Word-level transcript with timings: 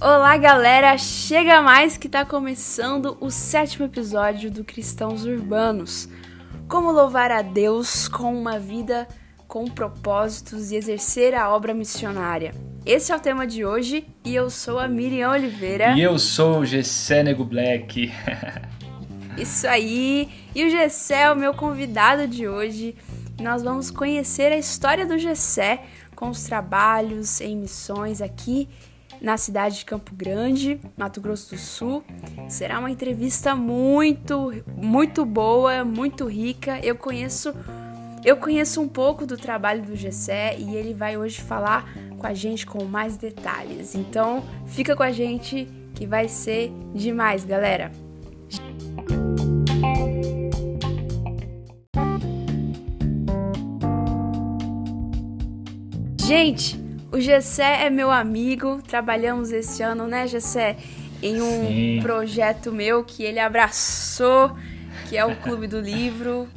Olá, 0.00 0.38
galera! 0.38 0.96
Chega 0.96 1.60
mais 1.60 1.98
que 1.98 2.08
tá 2.08 2.24
começando 2.24 3.18
o 3.20 3.30
sétimo 3.30 3.84
episódio 3.84 4.50
do 4.50 4.64
Cristãos 4.64 5.26
Urbanos. 5.26 6.08
Como 6.66 6.90
louvar 6.90 7.30
a 7.30 7.42
Deus 7.42 8.08
com 8.08 8.32
uma 8.32 8.58
vida 8.58 9.06
com 9.46 9.66
propósitos 9.66 10.70
e 10.70 10.76
exercer 10.76 11.34
a 11.34 11.54
obra 11.54 11.74
missionária. 11.74 12.54
Esse 12.86 13.12
é 13.12 13.16
o 13.16 13.20
tema 13.20 13.46
de 13.46 13.64
hoje 13.64 14.06
e 14.24 14.34
eu 14.34 14.48
sou 14.48 14.78
a 14.78 14.88
Miriam 14.88 15.32
Oliveira. 15.32 15.92
E 15.96 16.00
eu 16.00 16.18
sou 16.18 16.60
o 16.60 16.64
Gessé 16.64 17.22
Nego 17.22 17.44
Black. 17.44 18.10
Isso 19.36 19.66
aí! 19.66 20.28
E 20.54 20.64
o 20.64 20.70
Gessé 20.70 21.22
é 21.22 21.32
o 21.32 21.36
meu 21.36 21.52
convidado 21.52 22.26
de 22.26 22.48
hoje. 22.48 22.94
Nós 23.40 23.62
vamos 23.62 23.90
conhecer 23.90 24.52
a 24.52 24.56
história 24.56 25.04
do 25.04 25.18
Gessé 25.18 25.82
com 26.20 26.28
os 26.28 26.44
trabalhos 26.44 27.40
em 27.40 27.56
missões 27.56 28.20
aqui 28.20 28.68
na 29.22 29.38
cidade 29.38 29.78
de 29.78 29.84
Campo 29.86 30.14
Grande, 30.14 30.78
Mato 30.94 31.18
Grosso 31.18 31.54
do 31.54 31.58
Sul. 31.58 32.04
Será 32.46 32.78
uma 32.78 32.90
entrevista 32.90 33.56
muito, 33.56 34.52
muito 34.76 35.24
boa, 35.24 35.82
muito 35.82 36.26
rica. 36.26 36.78
Eu 36.80 36.94
conheço 36.94 37.54
eu 38.22 38.36
conheço 38.36 38.82
um 38.82 38.88
pouco 38.88 39.24
do 39.24 39.38
trabalho 39.38 39.82
do 39.82 39.96
Gessé 39.96 40.54
e 40.58 40.76
ele 40.76 40.92
vai 40.92 41.16
hoje 41.16 41.40
falar 41.40 41.90
com 42.18 42.26
a 42.26 42.34
gente 42.34 42.66
com 42.66 42.84
mais 42.84 43.16
detalhes. 43.16 43.94
Então, 43.94 44.44
fica 44.66 44.94
com 44.94 45.02
a 45.02 45.10
gente 45.10 45.66
que 45.94 46.06
vai 46.06 46.28
ser 46.28 46.70
demais, 46.94 47.46
galera. 47.46 47.90
Gente, 56.30 56.80
o 57.10 57.18
Gessé 57.18 57.86
é 57.86 57.90
meu 57.90 58.08
amigo, 58.08 58.80
trabalhamos 58.86 59.50
esse 59.50 59.82
ano, 59.82 60.06
né, 60.06 60.28
Gessé? 60.28 60.76
Em 61.20 61.42
um 61.42 61.66
Sim. 61.66 61.98
projeto 62.02 62.70
meu 62.70 63.02
que 63.02 63.24
ele 63.24 63.40
abraçou, 63.40 64.56
que 65.08 65.16
é 65.16 65.24
o 65.24 65.34
Clube 65.34 65.66
do 65.66 65.80
Livro. 65.80 66.48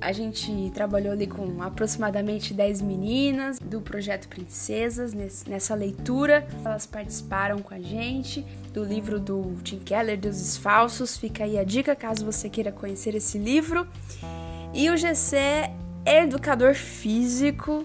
A 0.00 0.12
gente 0.12 0.70
trabalhou 0.72 1.12
ali 1.12 1.26
com 1.26 1.60
aproximadamente 1.60 2.54
10 2.54 2.82
meninas 2.82 3.58
do 3.58 3.80
projeto 3.80 4.28
Princesas 4.28 5.12
nessa 5.12 5.74
leitura. 5.74 6.46
Elas 6.64 6.86
participaram 6.86 7.58
com 7.58 7.74
a 7.74 7.80
gente 7.80 8.46
do 8.72 8.84
livro 8.84 9.18
do 9.18 9.56
Tim 9.64 9.80
Keller, 9.80 10.20
Deuses 10.20 10.56
Falsos. 10.56 11.16
Fica 11.16 11.42
aí 11.42 11.58
a 11.58 11.64
dica 11.64 11.96
caso 11.96 12.24
você 12.24 12.48
queira 12.48 12.70
conhecer 12.70 13.16
esse 13.16 13.38
livro. 13.38 13.88
E 14.72 14.88
o 14.88 14.96
Gessé 14.96 15.72
é 16.06 16.22
educador 16.22 16.74
físico, 16.76 17.84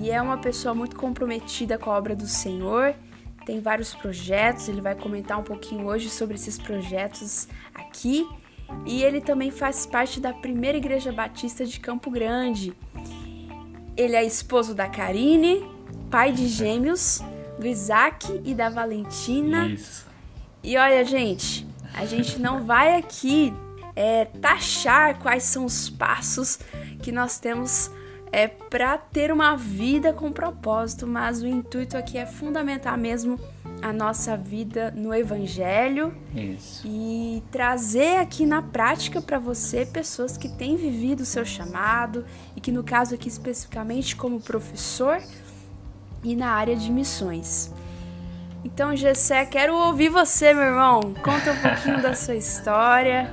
e 0.00 0.10
é 0.10 0.22
uma 0.22 0.38
pessoa 0.38 0.74
muito 0.74 0.94
comprometida 0.94 1.76
com 1.76 1.90
a 1.90 1.98
obra 1.98 2.14
do 2.14 2.26
Senhor. 2.26 2.94
Tem 3.44 3.60
vários 3.60 3.94
projetos, 3.94 4.68
ele 4.68 4.80
vai 4.80 4.94
comentar 4.94 5.38
um 5.38 5.42
pouquinho 5.42 5.86
hoje 5.86 6.08
sobre 6.08 6.36
esses 6.36 6.56
projetos 6.56 7.48
aqui. 7.74 8.28
E 8.86 9.02
ele 9.02 9.20
também 9.20 9.50
faz 9.50 9.86
parte 9.86 10.20
da 10.20 10.32
primeira 10.32 10.78
igreja 10.78 11.10
batista 11.10 11.64
de 11.64 11.80
Campo 11.80 12.10
Grande. 12.10 12.72
Ele 13.96 14.14
é 14.14 14.24
esposo 14.24 14.74
da 14.74 14.88
Karine, 14.88 15.64
pai 16.10 16.32
de 16.32 16.46
gêmeos, 16.46 17.20
do 17.58 17.66
Isaac 17.66 18.40
e 18.44 18.54
da 18.54 18.68
Valentina. 18.68 19.66
Isso. 19.66 20.06
E 20.62 20.76
olha, 20.76 21.04
gente, 21.04 21.66
a 21.94 22.04
gente 22.04 22.38
não 22.38 22.64
vai 22.64 22.96
aqui 22.96 23.52
é, 23.96 24.26
taxar 24.26 25.18
quais 25.18 25.42
são 25.42 25.64
os 25.64 25.90
passos 25.90 26.60
que 27.02 27.10
nós 27.10 27.40
temos 27.40 27.90
é 28.32 28.46
para 28.46 28.98
ter 28.98 29.32
uma 29.32 29.56
vida 29.56 30.12
com 30.12 30.30
propósito, 30.30 31.06
mas 31.06 31.42
o 31.42 31.46
intuito 31.46 31.96
aqui 31.96 32.18
é 32.18 32.26
fundamentar 32.26 32.96
mesmo 32.96 33.38
a 33.80 33.92
nossa 33.92 34.36
vida 34.36 34.92
no 34.96 35.14
evangelho 35.14 36.12
Isso. 36.34 36.86
e 36.86 37.42
trazer 37.50 38.16
aqui 38.16 38.44
na 38.44 38.60
prática 38.60 39.20
para 39.22 39.38
você 39.38 39.86
pessoas 39.86 40.36
que 40.36 40.48
têm 40.48 40.76
vivido 40.76 41.20
o 41.20 41.26
seu 41.26 41.44
chamado 41.44 42.24
e 42.56 42.60
que 42.60 42.72
no 42.72 42.82
caso 42.82 43.14
aqui 43.14 43.28
especificamente 43.28 44.16
como 44.16 44.40
professor 44.40 45.22
e 46.24 46.34
na 46.34 46.50
área 46.50 46.74
de 46.74 46.90
missões. 46.90 47.72
Então, 48.64 48.96
Gessé, 48.96 49.46
quero 49.46 49.74
ouvir 49.74 50.08
você, 50.08 50.52
meu 50.52 50.64
irmão. 50.64 51.00
Conta 51.22 51.52
um 51.52 51.62
pouquinho 51.62 52.02
da 52.02 52.14
sua 52.14 52.34
história. 52.34 53.32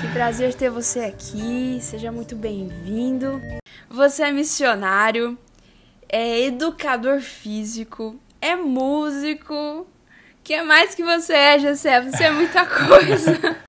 Que 0.00 0.08
prazer 0.08 0.54
ter 0.54 0.70
você 0.70 1.00
aqui. 1.00 1.78
Seja 1.82 2.10
muito 2.10 2.34
bem-vindo. 2.34 3.38
Você 3.88 4.24
é 4.24 4.32
missionário, 4.32 5.38
é 6.08 6.42
educador 6.42 7.20
físico, 7.20 8.18
é 8.40 8.56
músico. 8.56 9.54
O 9.54 9.86
que 10.42 10.62
mais 10.62 10.94
que 10.94 11.02
você 11.02 11.32
é, 11.32 11.58
José? 11.58 12.00
Você 12.00 12.24
é 12.24 12.30
muita 12.30 12.64
coisa. 12.66 13.65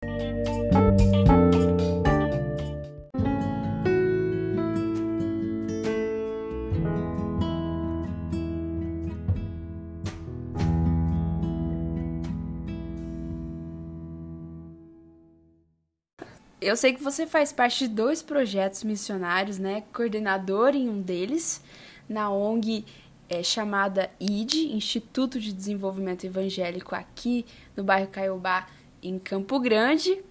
Eu 16.67 16.75
sei 16.75 16.93
que 16.93 17.01
você 17.01 17.25
faz 17.25 17.53
parte 17.53 17.87
de 17.87 17.93
dois 17.95 18.21
projetos 18.21 18.83
missionários, 18.83 19.57
né? 19.57 19.85
Coordenador 19.93 20.75
em 20.75 20.89
um 20.89 21.01
deles, 21.01 21.63
na 22.09 22.29
ONG 22.29 22.83
é, 23.29 23.41
chamada 23.41 24.11
ID, 24.19 24.73
Instituto 24.73 25.39
de 25.39 25.53
Desenvolvimento 25.53 26.25
Evangélico, 26.25 26.93
aqui 26.93 27.45
no 27.73 27.85
bairro 27.85 28.09
Caiobá, 28.09 28.67
em 29.01 29.17
Campo 29.17 29.61
Grande. 29.61 30.21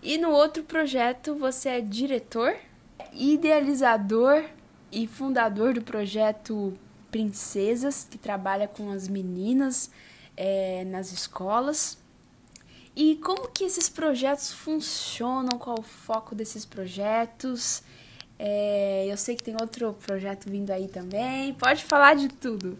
E 0.00 0.16
no 0.16 0.30
outro 0.30 0.62
projeto 0.62 1.34
você 1.34 1.70
é 1.70 1.80
diretor, 1.80 2.54
idealizador 3.12 4.44
e 4.92 5.08
fundador 5.08 5.74
do 5.74 5.82
projeto 5.82 6.72
Princesas, 7.10 8.06
que 8.08 8.16
trabalha 8.16 8.68
com 8.68 8.92
as 8.92 9.08
meninas 9.08 9.90
é, 10.36 10.84
nas 10.84 11.10
escolas. 11.10 11.99
E 12.94 13.16
como 13.16 13.48
que 13.48 13.64
esses 13.64 13.88
projetos 13.88 14.52
funcionam? 14.52 15.58
Qual 15.58 15.78
o 15.78 15.82
foco 15.82 16.34
desses 16.34 16.64
projetos? 16.64 17.82
É, 18.38 19.06
eu 19.06 19.16
sei 19.16 19.36
que 19.36 19.42
tem 19.42 19.54
outro 19.60 19.92
projeto 19.94 20.48
vindo 20.48 20.70
aí 20.70 20.88
também. 20.88 21.52
Pode 21.54 21.84
falar 21.84 22.14
de 22.14 22.28
tudo. 22.28 22.78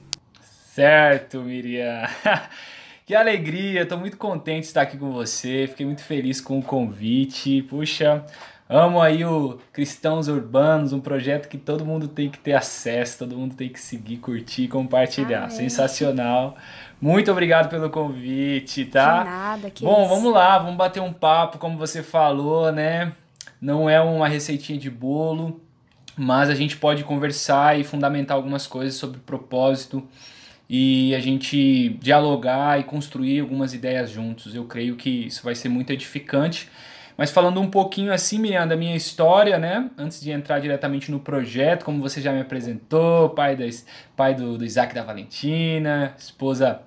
Certo, 0.75 1.41
Miriam. 1.41 2.07
que 3.05 3.15
alegria, 3.15 3.83
estou 3.83 3.99
muito 3.99 4.17
contente 4.17 4.63
de 4.63 4.67
estar 4.67 4.83
aqui 4.83 4.97
com 4.97 5.13
você. 5.13 5.67
Fiquei 5.69 5.85
muito 5.85 6.03
feliz 6.03 6.41
com 6.41 6.59
o 6.59 6.63
convite. 6.63 7.63
Puxa, 7.63 8.25
amo 8.71 9.03
aí 9.03 9.25
o 9.25 9.59
Cristãos 9.73 10.29
Urbanos, 10.29 10.93
um 10.93 11.01
projeto 11.01 11.49
que 11.49 11.59
todo 11.59 11.85
mundo 11.85 12.07
tem 12.07 12.31
que 12.31 12.39
ter 12.39 12.53
acesso, 12.53 13.19
todo 13.19 13.37
mundo 13.37 13.57
tem 13.57 13.69
que 13.69 13.81
seguir, 13.81 14.19
curtir, 14.19 14.69
compartilhar. 14.69 15.45
Amém. 15.45 15.51
Sensacional. 15.51 16.57
Muito 17.01 17.33
obrigado 17.33 17.69
pelo 17.69 17.91
convite, 17.91 18.85
tá? 18.85 19.19
De 19.19 19.31
nada, 19.31 19.71
que 19.71 19.83
Bom, 19.83 20.03
isso. 20.03 20.15
vamos 20.15 20.33
lá, 20.33 20.59
vamos 20.59 20.77
bater 20.77 21.03
um 21.03 21.13
papo, 21.13 21.59
como 21.59 21.77
você 21.77 22.01
falou, 22.01 22.71
né? 22.71 23.13
Não 23.61 23.91
é 23.91 24.01
uma 24.01 24.29
receitinha 24.29 24.79
de 24.79 24.89
bolo, 24.89 25.61
mas 26.17 26.49
a 26.49 26.55
gente 26.55 26.77
pode 26.77 27.03
conversar 27.03 27.79
e 27.79 27.83
fundamentar 27.83 28.37
algumas 28.37 28.67
coisas 28.67 28.95
sobre 28.95 29.19
propósito 29.19 30.07
e 30.69 31.13
a 31.17 31.19
gente 31.19 31.89
dialogar 32.01 32.79
e 32.79 32.85
construir 32.85 33.41
algumas 33.41 33.75
ideias 33.75 34.11
juntos. 34.11 34.55
Eu 34.55 34.65
creio 34.67 34.95
que 34.95 35.27
isso 35.27 35.43
vai 35.43 35.57
ser 35.57 35.69
muito 35.69 35.91
edificante. 35.91 36.69
Mas 37.21 37.31
falando 37.31 37.61
um 37.61 37.69
pouquinho 37.69 38.15
assim, 38.15 38.39
Miriam, 38.39 38.67
da 38.67 38.75
minha 38.75 38.97
história, 38.97 39.59
né? 39.59 39.91
Antes 39.99 40.23
de 40.23 40.31
entrar 40.31 40.59
diretamente 40.59 41.11
no 41.11 41.21
projeto, 41.21 41.85
como 41.85 42.01
você 42.01 42.19
já 42.19 42.33
me 42.33 42.41
apresentou, 42.41 43.29
pai, 43.29 43.55
da, 43.55 43.67
pai 44.17 44.35
do, 44.35 44.57
do 44.57 44.65
Isaac 44.65 44.95
da 44.95 45.03
Valentina, 45.03 46.15
esposa 46.19 46.81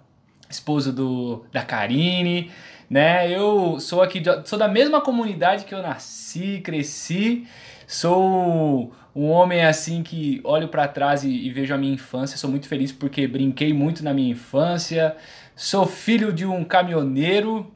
esposo 0.49 0.91
do, 0.91 1.45
da 1.51 1.61
Karine, 1.61 2.49
né? 2.89 3.31
Eu 3.31 3.79
sou 3.79 4.01
aqui, 4.01 4.23
sou 4.43 4.57
da 4.57 4.67
mesma 4.67 5.01
comunidade 5.01 5.65
que 5.65 5.75
eu 5.75 5.83
nasci, 5.83 6.61
cresci, 6.63 7.45
sou 7.85 8.91
um 9.15 9.29
homem 9.29 9.63
assim 9.63 10.01
que 10.01 10.41
olho 10.43 10.67
para 10.67 10.87
trás 10.87 11.23
e, 11.23 11.29
e, 11.29 11.51
vejo 11.51 11.75
a 11.75 11.77
minha 11.77 11.93
infância, 11.93 12.39
sou 12.39 12.49
muito 12.49 12.67
feliz 12.67 12.91
porque 12.91 13.27
brinquei 13.27 13.71
muito 13.71 14.03
na 14.03 14.15
minha 14.15 14.31
infância, 14.31 15.15
sou 15.55 15.85
filho 15.85 16.33
de 16.33 16.43
um 16.43 16.63
caminhoneiro 16.63 17.71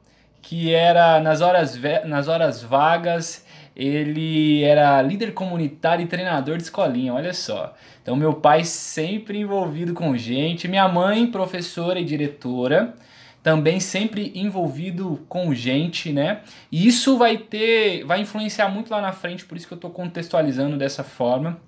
que 0.48 0.72
era 0.72 1.20
nas 1.20 1.42
horas, 1.42 1.78
nas 2.06 2.26
horas 2.26 2.62
vagas 2.62 3.44
ele 3.76 4.64
era 4.64 5.02
líder 5.02 5.34
comunitário 5.34 6.02
e 6.02 6.08
treinador 6.08 6.56
de 6.56 6.62
escolinha, 6.62 7.12
olha 7.12 7.34
só. 7.34 7.76
Então, 8.02 8.16
meu 8.16 8.32
pai 8.32 8.64
sempre 8.64 9.38
envolvido 9.38 9.92
com 9.92 10.16
gente, 10.16 10.66
minha 10.66 10.88
mãe, 10.88 11.26
professora 11.26 12.00
e 12.00 12.04
diretora, 12.04 12.94
também 13.42 13.78
sempre 13.78 14.32
envolvido 14.34 15.22
com 15.28 15.54
gente, 15.54 16.14
né? 16.14 16.40
E 16.72 16.88
isso 16.88 17.18
vai 17.18 17.36
ter, 17.36 18.04
vai 18.04 18.22
influenciar 18.22 18.70
muito 18.70 18.90
lá 18.90 19.02
na 19.02 19.12
frente, 19.12 19.44
por 19.44 19.54
isso 19.54 19.66
que 19.66 19.74
eu 19.74 19.76
estou 19.76 19.90
contextualizando 19.90 20.78
dessa 20.78 21.04
forma. 21.04 21.60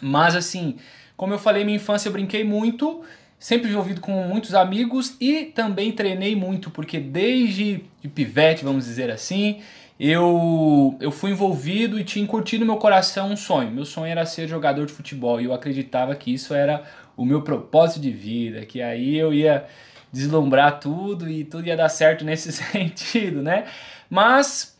Mas 0.00 0.34
assim, 0.34 0.78
como 1.18 1.34
eu 1.34 1.38
falei, 1.38 1.64
minha 1.64 1.76
infância 1.76 2.08
eu 2.08 2.12
brinquei 2.14 2.44
muito, 2.44 3.04
sempre 3.42 3.68
envolvido 3.68 4.00
com 4.00 4.12
muitos 4.28 4.54
amigos 4.54 5.16
e 5.20 5.46
também 5.46 5.90
treinei 5.90 6.36
muito, 6.36 6.70
porque 6.70 7.00
desde 7.00 7.84
de 8.00 8.08
pivete, 8.08 8.64
vamos 8.64 8.84
dizer 8.84 9.10
assim, 9.10 9.60
eu, 9.98 10.96
eu 11.00 11.10
fui 11.10 11.32
envolvido 11.32 11.98
e 11.98 12.04
tinha 12.04 12.24
curtido 12.24 12.60
no 12.60 12.70
meu 12.70 12.76
coração 12.80 13.32
um 13.32 13.36
sonho. 13.36 13.72
Meu 13.72 13.84
sonho 13.84 14.06
era 14.06 14.24
ser 14.24 14.46
jogador 14.46 14.86
de 14.86 14.92
futebol 14.92 15.40
e 15.40 15.46
eu 15.46 15.52
acreditava 15.52 16.14
que 16.14 16.32
isso 16.32 16.54
era 16.54 16.84
o 17.16 17.24
meu 17.24 17.42
propósito 17.42 18.00
de 18.00 18.12
vida, 18.12 18.64
que 18.64 18.80
aí 18.80 19.18
eu 19.18 19.34
ia 19.34 19.66
deslumbrar 20.12 20.78
tudo 20.78 21.28
e 21.28 21.42
tudo 21.42 21.66
ia 21.66 21.76
dar 21.76 21.88
certo 21.88 22.24
nesse 22.24 22.52
sentido, 22.54 23.42
né? 23.42 23.64
Mas 24.08 24.78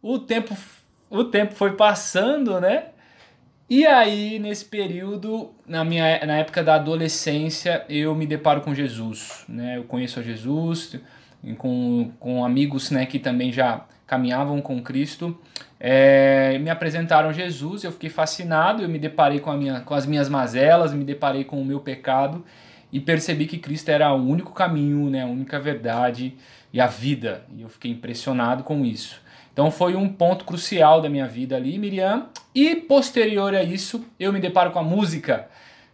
o 0.00 0.20
tempo, 0.20 0.56
o 1.10 1.24
tempo 1.24 1.52
foi 1.52 1.72
passando, 1.72 2.60
né? 2.60 2.84
E 3.68 3.86
aí, 3.86 4.38
nesse 4.38 4.64
período, 4.66 5.50
na, 5.66 5.84
minha, 5.84 6.24
na 6.26 6.36
época 6.36 6.62
da 6.62 6.74
adolescência, 6.74 7.84
eu 7.88 8.14
me 8.14 8.26
deparo 8.26 8.60
com 8.60 8.74
Jesus, 8.74 9.44
né? 9.48 9.78
Eu 9.78 9.84
conheço 9.84 10.20
a 10.20 10.22
Jesus, 10.22 10.98
com, 11.58 12.12
com 12.18 12.44
amigos 12.44 12.90
né, 12.90 13.04
que 13.06 13.18
também 13.18 13.52
já 13.52 13.84
caminhavam 14.06 14.60
com 14.60 14.82
Cristo, 14.82 15.38
é, 15.80 16.58
me 16.58 16.70
apresentaram 16.70 17.32
Jesus, 17.32 17.84
eu 17.84 17.92
fiquei 17.92 18.10
fascinado, 18.10 18.82
eu 18.82 18.88
me 18.88 18.98
deparei 18.98 19.40
com, 19.40 19.50
a 19.50 19.56
minha, 19.56 19.80
com 19.80 19.94
as 19.94 20.06
minhas 20.06 20.28
mazelas, 20.28 20.92
me 20.92 21.04
deparei 21.04 21.44
com 21.44 21.60
o 21.60 21.64
meu 21.64 21.80
pecado 21.80 22.44
e 22.92 23.00
percebi 23.00 23.46
que 23.46 23.58
Cristo 23.58 23.88
era 23.88 24.12
o 24.12 24.28
único 24.28 24.52
caminho, 24.52 25.10
né, 25.10 25.22
a 25.22 25.26
única 25.26 25.58
verdade 25.58 26.34
e 26.72 26.80
a 26.80 26.86
vida, 26.86 27.44
e 27.56 27.62
eu 27.62 27.68
fiquei 27.68 27.90
impressionado 27.90 28.62
com 28.62 28.84
isso. 28.84 29.20
Então 29.54 29.70
foi 29.70 29.94
um 29.94 30.08
ponto 30.08 30.44
crucial 30.44 31.00
da 31.00 31.08
minha 31.08 31.28
vida 31.28 31.54
ali, 31.54 31.78
Miriam, 31.78 32.26
e 32.52 32.74
posterior 32.74 33.54
a 33.54 33.62
isso 33.62 34.04
eu 34.18 34.32
me 34.32 34.40
deparo 34.40 34.72
com 34.72 34.80
a 34.80 34.82
música. 34.82 35.46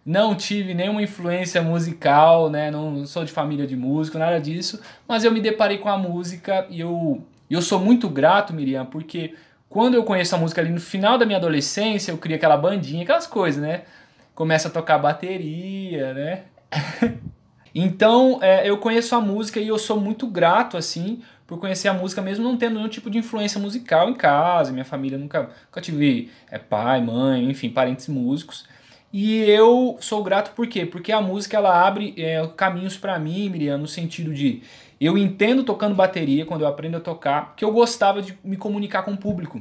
Não 0.05 0.35
tive 0.35 0.73
nenhuma 0.73 1.03
influência 1.03 1.61
musical, 1.61 2.49
né? 2.49 2.71
Não 2.71 3.05
sou 3.05 3.23
de 3.23 3.31
família 3.31 3.67
de 3.67 3.77
músico, 3.77 4.17
nada 4.17 4.41
disso. 4.41 4.81
Mas 5.07 5.25
eu 5.25 5.31
me 5.31 5.43
deparei 5.43 5.77
com 5.77 5.91
a 5.91 5.99
música 5.99 6.67
e 6.71 6.81
eu 6.81 7.23
eu 7.51 7.61
sou 7.61 7.79
muito 7.79 8.09
grato, 8.09 8.55
Miriam, 8.55 8.87
porque 8.87 9.35
quando 9.69 9.95
eu 9.95 10.05
conheço 10.05 10.35
a 10.35 10.39
música 10.39 10.61
ali 10.61 10.71
no 10.71 10.81
final 10.81 11.19
da 11.19 11.27
minha 11.27 11.37
adolescência, 11.37 12.13
eu 12.13 12.19
cria 12.19 12.37
aquela 12.37 12.57
bandinha, 12.57 13.03
aquelas 13.03 13.27
coisas, 13.27 13.61
né? 13.61 13.83
Começa 14.35 14.69
a 14.69 14.71
tocar 14.71 14.99
bateria, 14.99 16.15
né? 16.15 16.43
então, 17.75 18.39
é, 18.41 18.69
eu 18.69 18.79
conheço 18.79 19.15
a 19.15 19.21
música 19.21 19.61
e 19.61 19.69
eu 19.69 19.79
sou 19.79 20.01
muito 20.01 20.27
grato, 20.27 20.77
assim, 20.77 21.21
por 21.51 21.59
conhecer 21.59 21.89
a 21.89 21.93
música, 21.93 22.23
mesmo 22.23 22.45
não 22.45 22.57
tendo 22.57 22.77
nenhum 22.77 22.89
tipo 22.89 23.11
de 23.11 23.19
influência 23.19 23.61
musical 23.61 24.09
em 24.09 24.15
casa. 24.15 24.71
Minha 24.71 24.85
família 24.85 25.19
nunca, 25.19 25.51
nunca 25.67 25.81
tive 25.81 26.31
é, 26.49 26.59
pai, 26.59 27.03
mãe, 27.03 27.51
enfim, 27.51 27.69
parentes 27.69 28.07
músicos. 28.07 28.69
E 29.13 29.41
eu 29.51 29.99
sou 30.01 30.23
grato 30.23 30.53
por 30.55 30.69
quê? 30.69 30.87
Porque 30.87 31.11
a 31.11 31.21
música 31.21 31.57
ela 31.57 31.85
abre 31.85 32.15
é, 32.17 32.47
caminhos 32.57 32.97
para 32.97 33.19
mim, 33.19 33.49
Miriam, 33.49 33.79
no 33.79 33.89
sentido 33.89 34.33
de 34.33 34.63
eu 35.01 35.19
entendo 35.19 35.65
tocando 35.65 35.93
bateria 35.93 36.47
quando 36.47 36.61
eu 36.61 36.69
aprendo 36.69 36.99
a 36.99 37.01
tocar, 37.01 37.55
que 37.57 37.65
eu 37.65 37.73
gostava 37.73 38.23
de 38.23 38.39
me 38.45 38.57
comunicar 38.57 39.03
com 39.03 39.11
o 39.11 39.17
público. 39.17 39.61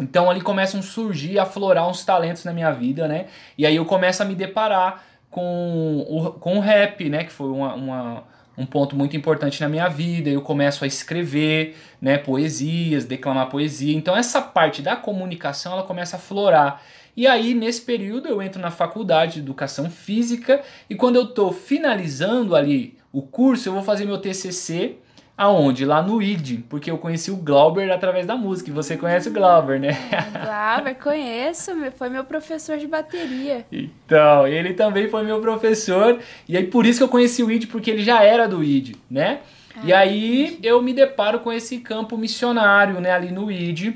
Então 0.00 0.28
ali 0.28 0.40
começam 0.40 0.80
a 0.80 0.82
surgir, 0.82 1.38
aflorar 1.38 1.88
uns 1.88 2.04
talentos 2.04 2.42
na 2.44 2.52
minha 2.52 2.72
vida, 2.72 3.06
né? 3.06 3.26
E 3.56 3.64
aí 3.64 3.76
eu 3.76 3.84
começo 3.84 4.24
a 4.24 4.26
me 4.26 4.34
deparar 4.34 5.04
com 5.30 6.04
o, 6.08 6.32
com 6.32 6.56
o 6.56 6.60
rap, 6.60 7.08
né? 7.08 7.22
Que 7.22 7.32
foi 7.32 7.48
uma, 7.48 7.74
uma, 7.74 8.24
um 8.56 8.66
ponto 8.66 8.94
muito 8.94 9.16
importante 9.16 9.60
na 9.60 9.68
minha 9.68 9.88
vida. 9.88 10.28
Eu 10.28 10.42
começo 10.42 10.84
a 10.84 10.86
escrever, 10.86 11.76
né? 12.00 12.18
Poesias, 12.18 13.04
declamar 13.04 13.48
poesia. 13.48 13.94
Então 13.94 14.16
essa 14.16 14.40
parte 14.40 14.82
da 14.82 14.96
comunicação 14.96 15.72
ela 15.72 15.82
começa 15.82 16.16
a 16.16 16.18
aflorar. 16.18 16.82
E 17.14 17.26
aí, 17.26 17.52
nesse 17.52 17.82
período, 17.82 18.26
eu 18.28 18.40
entro 18.40 18.60
na 18.60 18.70
faculdade 18.70 19.34
de 19.34 19.40
educação 19.40 19.90
física 19.90 20.62
e 20.88 20.94
quando 20.94 21.16
eu 21.16 21.24
estou 21.24 21.52
finalizando 21.52 22.56
ali 22.56 22.96
o 23.12 23.20
curso, 23.20 23.68
eu 23.68 23.74
vou 23.74 23.82
fazer 23.82 24.06
meu 24.06 24.18
TCC 24.18 24.96
aonde? 25.36 25.84
Lá 25.84 26.02
no 26.02 26.22
ID, 26.22 26.60
porque 26.68 26.90
eu 26.90 26.98
conheci 26.98 27.30
o 27.30 27.36
Glauber 27.36 27.90
através 27.90 28.26
da 28.26 28.36
música. 28.36 28.70
E 28.70 28.72
você 28.72 28.96
conhece 28.96 29.28
o 29.28 29.32
Glauber, 29.32 29.80
né? 29.80 29.96
Glauber, 30.32 30.94
conheço, 30.94 31.72
foi 31.96 32.08
meu 32.08 32.24
professor 32.24 32.78
de 32.78 32.86
bateria. 32.86 33.66
Então, 33.72 34.46
ele 34.46 34.74
também 34.74 35.08
foi 35.08 35.22
meu 35.22 35.40
professor. 35.40 36.18
E 36.48 36.56
aí 36.56 36.66
por 36.66 36.86
isso 36.86 36.98
que 36.98 37.04
eu 37.04 37.08
conheci 37.08 37.42
o 37.42 37.50
ID, 37.50 37.66
porque 37.66 37.90
ele 37.90 38.02
já 38.02 38.22
era 38.22 38.46
do 38.46 38.62
ID, 38.62 38.96
né? 39.10 39.40
Ah, 39.74 39.80
e 39.84 39.92
aí 39.92 40.58
eu 40.62 40.82
me 40.82 40.92
deparo 40.92 41.40
com 41.40 41.52
esse 41.52 41.78
campo 41.78 42.16
missionário, 42.16 43.00
né, 43.00 43.10
ali 43.10 43.32
no 43.32 43.50
ID. 43.50 43.94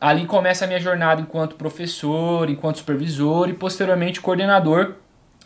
Ali 0.00 0.26
começa 0.26 0.64
a 0.64 0.68
minha 0.68 0.80
jornada 0.80 1.20
enquanto 1.20 1.56
professor, 1.56 2.48
enquanto 2.50 2.78
supervisor 2.78 3.48
e 3.48 3.54
posteriormente 3.54 4.20
coordenador 4.20 4.96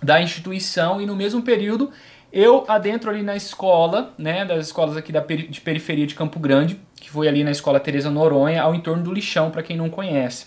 da 0.02 0.20
instituição. 0.20 1.00
E 1.00 1.06
no 1.06 1.14
mesmo 1.14 1.42
período 1.42 1.90
eu 2.32 2.64
adentro 2.68 3.10
ali 3.10 3.22
na 3.22 3.36
escola, 3.36 4.12
né, 4.18 4.44
das 4.44 4.66
escolas 4.66 4.96
aqui 4.96 5.10
da 5.10 5.20
peri 5.22 5.48
de 5.48 5.60
periferia 5.60 6.06
de 6.06 6.14
Campo 6.14 6.38
Grande, 6.38 6.80
que 6.96 7.10
foi 7.10 7.28
ali 7.28 7.42
na 7.42 7.50
escola 7.50 7.80
Teresa 7.80 8.10
Noronha, 8.10 8.62
ao 8.62 8.74
entorno 8.74 9.02
do 9.02 9.12
lixão, 9.12 9.50
para 9.50 9.62
quem 9.62 9.76
não 9.76 9.88
conhece. 9.88 10.46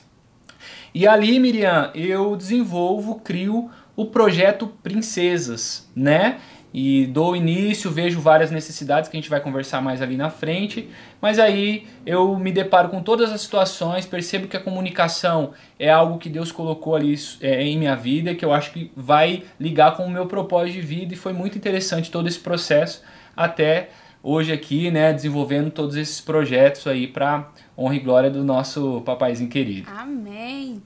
E 0.93 1.07
ali, 1.07 1.39
Miriam, 1.39 1.89
eu 1.95 2.35
desenvolvo, 2.35 3.19
crio 3.19 3.71
o 3.95 4.05
projeto 4.05 4.67
Princesas, 4.83 5.89
né? 5.95 6.39
E 6.73 7.05
dou 7.07 7.35
início, 7.35 7.91
vejo 7.91 8.21
várias 8.21 8.49
necessidades 8.49 9.09
que 9.09 9.17
a 9.17 9.19
gente 9.19 9.29
vai 9.29 9.41
conversar 9.41 9.81
mais 9.81 10.01
ali 10.01 10.15
na 10.15 10.29
frente, 10.29 10.89
mas 11.21 11.37
aí 11.37 11.87
eu 12.05 12.37
me 12.37 12.51
deparo 12.51 12.89
com 12.89 13.01
todas 13.01 13.31
as 13.31 13.41
situações, 13.41 14.05
percebo 14.05 14.47
que 14.47 14.55
a 14.55 14.59
comunicação 14.59 15.53
é 15.77 15.89
algo 15.89 16.17
que 16.17 16.29
Deus 16.29 16.51
colocou 16.51 16.95
ali 16.95 17.13
é, 17.41 17.63
em 17.63 17.77
minha 17.77 17.95
vida, 17.95 18.33
que 18.33 18.45
eu 18.45 18.53
acho 18.53 18.71
que 18.71 18.91
vai 18.95 19.43
ligar 19.59 19.97
com 19.97 20.05
o 20.05 20.09
meu 20.09 20.27
propósito 20.27 20.75
de 20.75 20.81
vida 20.81 21.13
e 21.13 21.17
foi 21.17 21.33
muito 21.33 21.57
interessante 21.57 22.09
todo 22.09 22.27
esse 22.27 22.39
processo 22.39 23.03
até 23.35 23.89
hoje 24.23 24.53
aqui, 24.53 24.91
né, 24.91 25.11
desenvolvendo 25.11 25.71
todos 25.71 25.95
esses 25.95 26.21
projetos 26.21 26.87
aí 26.87 27.07
para 27.07 27.49
honra 27.77 27.95
e 27.95 27.99
glória 27.99 28.29
do 28.29 28.43
nosso 28.43 29.01
papaizinho 29.01 29.49
querido. 29.49 29.89
Amém. 29.89 30.81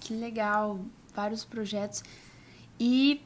Que 0.00 0.12
legal, 0.12 0.80
vários 1.14 1.44
projetos. 1.44 2.02
E 2.78 3.20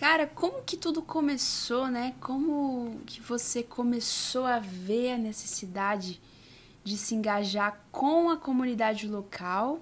Cara, 0.00 0.26
como 0.26 0.62
que 0.62 0.78
tudo 0.78 1.02
começou, 1.02 1.88
né? 1.88 2.14
Como 2.20 3.02
que 3.04 3.20
você 3.20 3.62
começou 3.62 4.46
a 4.46 4.58
ver 4.58 5.12
a 5.12 5.18
necessidade 5.18 6.18
de 6.82 6.96
se 6.96 7.14
engajar 7.14 7.78
com 7.92 8.30
a 8.30 8.38
comunidade 8.38 9.06
local 9.06 9.78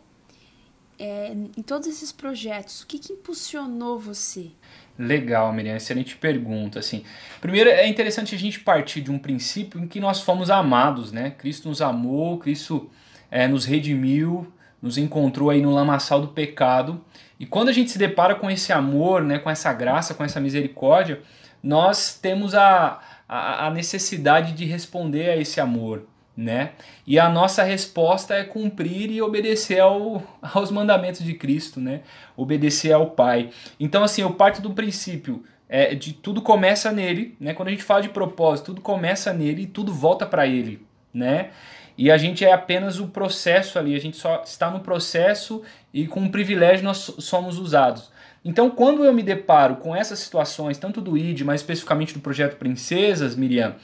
é, 0.98 1.32
em 1.56 1.62
todos 1.62 1.86
esses 1.86 2.10
projetos? 2.10 2.82
O 2.82 2.88
que, 2.88 2.98
que 2.98 3.12
impulsionou 3.12 3.96
você? 3.96 4.50
Legal, 4.98 5.52
Miriam, 5.52 5.76
excelente 5.76 6.16
pergunta. 6.16 6.80
Assim, 6.80 7.04
primeiro 7.40 7.70
é 7.70 7.86
interessante 7.86 8.34
a 8.34 8.38
gente 8.38 8.58
partir 8.58 9.00
de 9.02 9.12
um 9.12 9.20
princípio 9.20 9.80
em 9.80 9.86
que 9.86 10.00
nós 10.00 10.20
fomos 10.20 10.50
amados, 10.50 11.12
né? 11.12 11.30
Cristo 11.30 11.68
nos 11.68 11.80
amou, 11.80 12.38
Cristo 12.38 12.90
é, 13.30 13.46
nos 13.46 13.64
redimiu, 13.64 14.52
nos 14.82 14.98
encontrou 14.98 15.48
aí 15.48 15.62
no 15.62 15.72
lamaçal 15.72 16.20
do 16.20 16.26
pecado 16.26 17.04
e 17.38 17.46
quando 17.46 17.68
a 17.68 17.72
gente 17.72 17.90
se 17.90 17.98
depara 17.98 18.34
com 18.34 18.50
esse 18.50 18.72
amor, 18.72 19.22
né, 19.22 19.38
com 19.38 19.48
essa 19.48 19.72
graça, 19.72 20.14
com 20.14 20.24
essa 20.24 20.40
misericórdia, 20.40 21.20
nós 21.62 22.18
temos 22.20 22.54
a, 22.54 23.00
a, 23.28 23.66
a 23.66 23.70
necessidade 23.70 24.52
de 24.52 24.64
responder 24.64 25.30
a 25.30 25.36
esse 25.36 25.60
amor. 25.60 26.06
Né? 26.36 26.70
E 27.04 27.18
a 27.18 27.28
nossa 27.28 27.64
resposta 27.64 28.32
é 28.32 28.44
cumprir 28.44 29.10
e 29.10 29.20
obedecer 29.20 29.80
ao, 29.80 30.22
aos 30.40 30.70
mandamentos 30.70 31.24
de 31.24 31.34
Cristo, 31.34 31.80
né? 31.80 32.02
Obedecer 32.36 32.92
ao 32.92 33.10
Pai. 33.10 33.50
Então, 33.80 34.04
assim, 34.04 34.22
eu 34.22 34.32
parto 34.34 34.62
do 34.62 34.70
princípio 34.70 35.42
é, 35.68 35.96
de 35.96 36.12
tudo 36.12 36.40
começa 36.40 36.92
nele, 36.92 37.36
né? 37.40 37.54
Quando 37.54 37.68
a 37.68 37.70
gente 37.72 37.82
fala 37.82 38.02
de 38.02 38.08
propósito, 38.08 38.66
tudo 38.66 38.80
começa 38.80 39.32
nele 39.32 39.62
e 39.62 39.66
tudo 39.66 39.92
volta 39.92 40.24
para 40.24 40.46
ele, 40.46 40.86
né? 41.12 41.50
E 41.98 42.12
a 42.12 42.16
gente 42.16 42.44
é 42.44 42.52
apenas 42.52 43.00
o 43.00 43.08
processo 43.08 43.76
ali, 43.76 43.96
a 43.96 44.00
gente 44.00 44.16
só 44.16 44.44
está 44.46 44.70
no 44.70 44.78
processo 44.78 45.64
e 45.92 46.06
com 46.06 46.20
um 46.20 46.30
privilégio 46.30 46.84
nós 46.84 47.12
somos 47.18 47.58
usados. 47.58 48.12
Então, 48.44 48.70
quando 48.70 49.04
eu 49.04 49.12
me 49.12 49.20
deparo 49.20 49.76
com 49.76 49.96
essas 49.96 50.20
situações, 50.20 50.78
tanto 50.78 51.00
do 51.00 51.18
ID, 51.18 51.40
mas 51.40 51.60
especificamente 51.60 52.14
do 52.14 52.20
projeto 52.20 52.56
Princesas, 52.56 53.34
Miriam, 53.34 53.74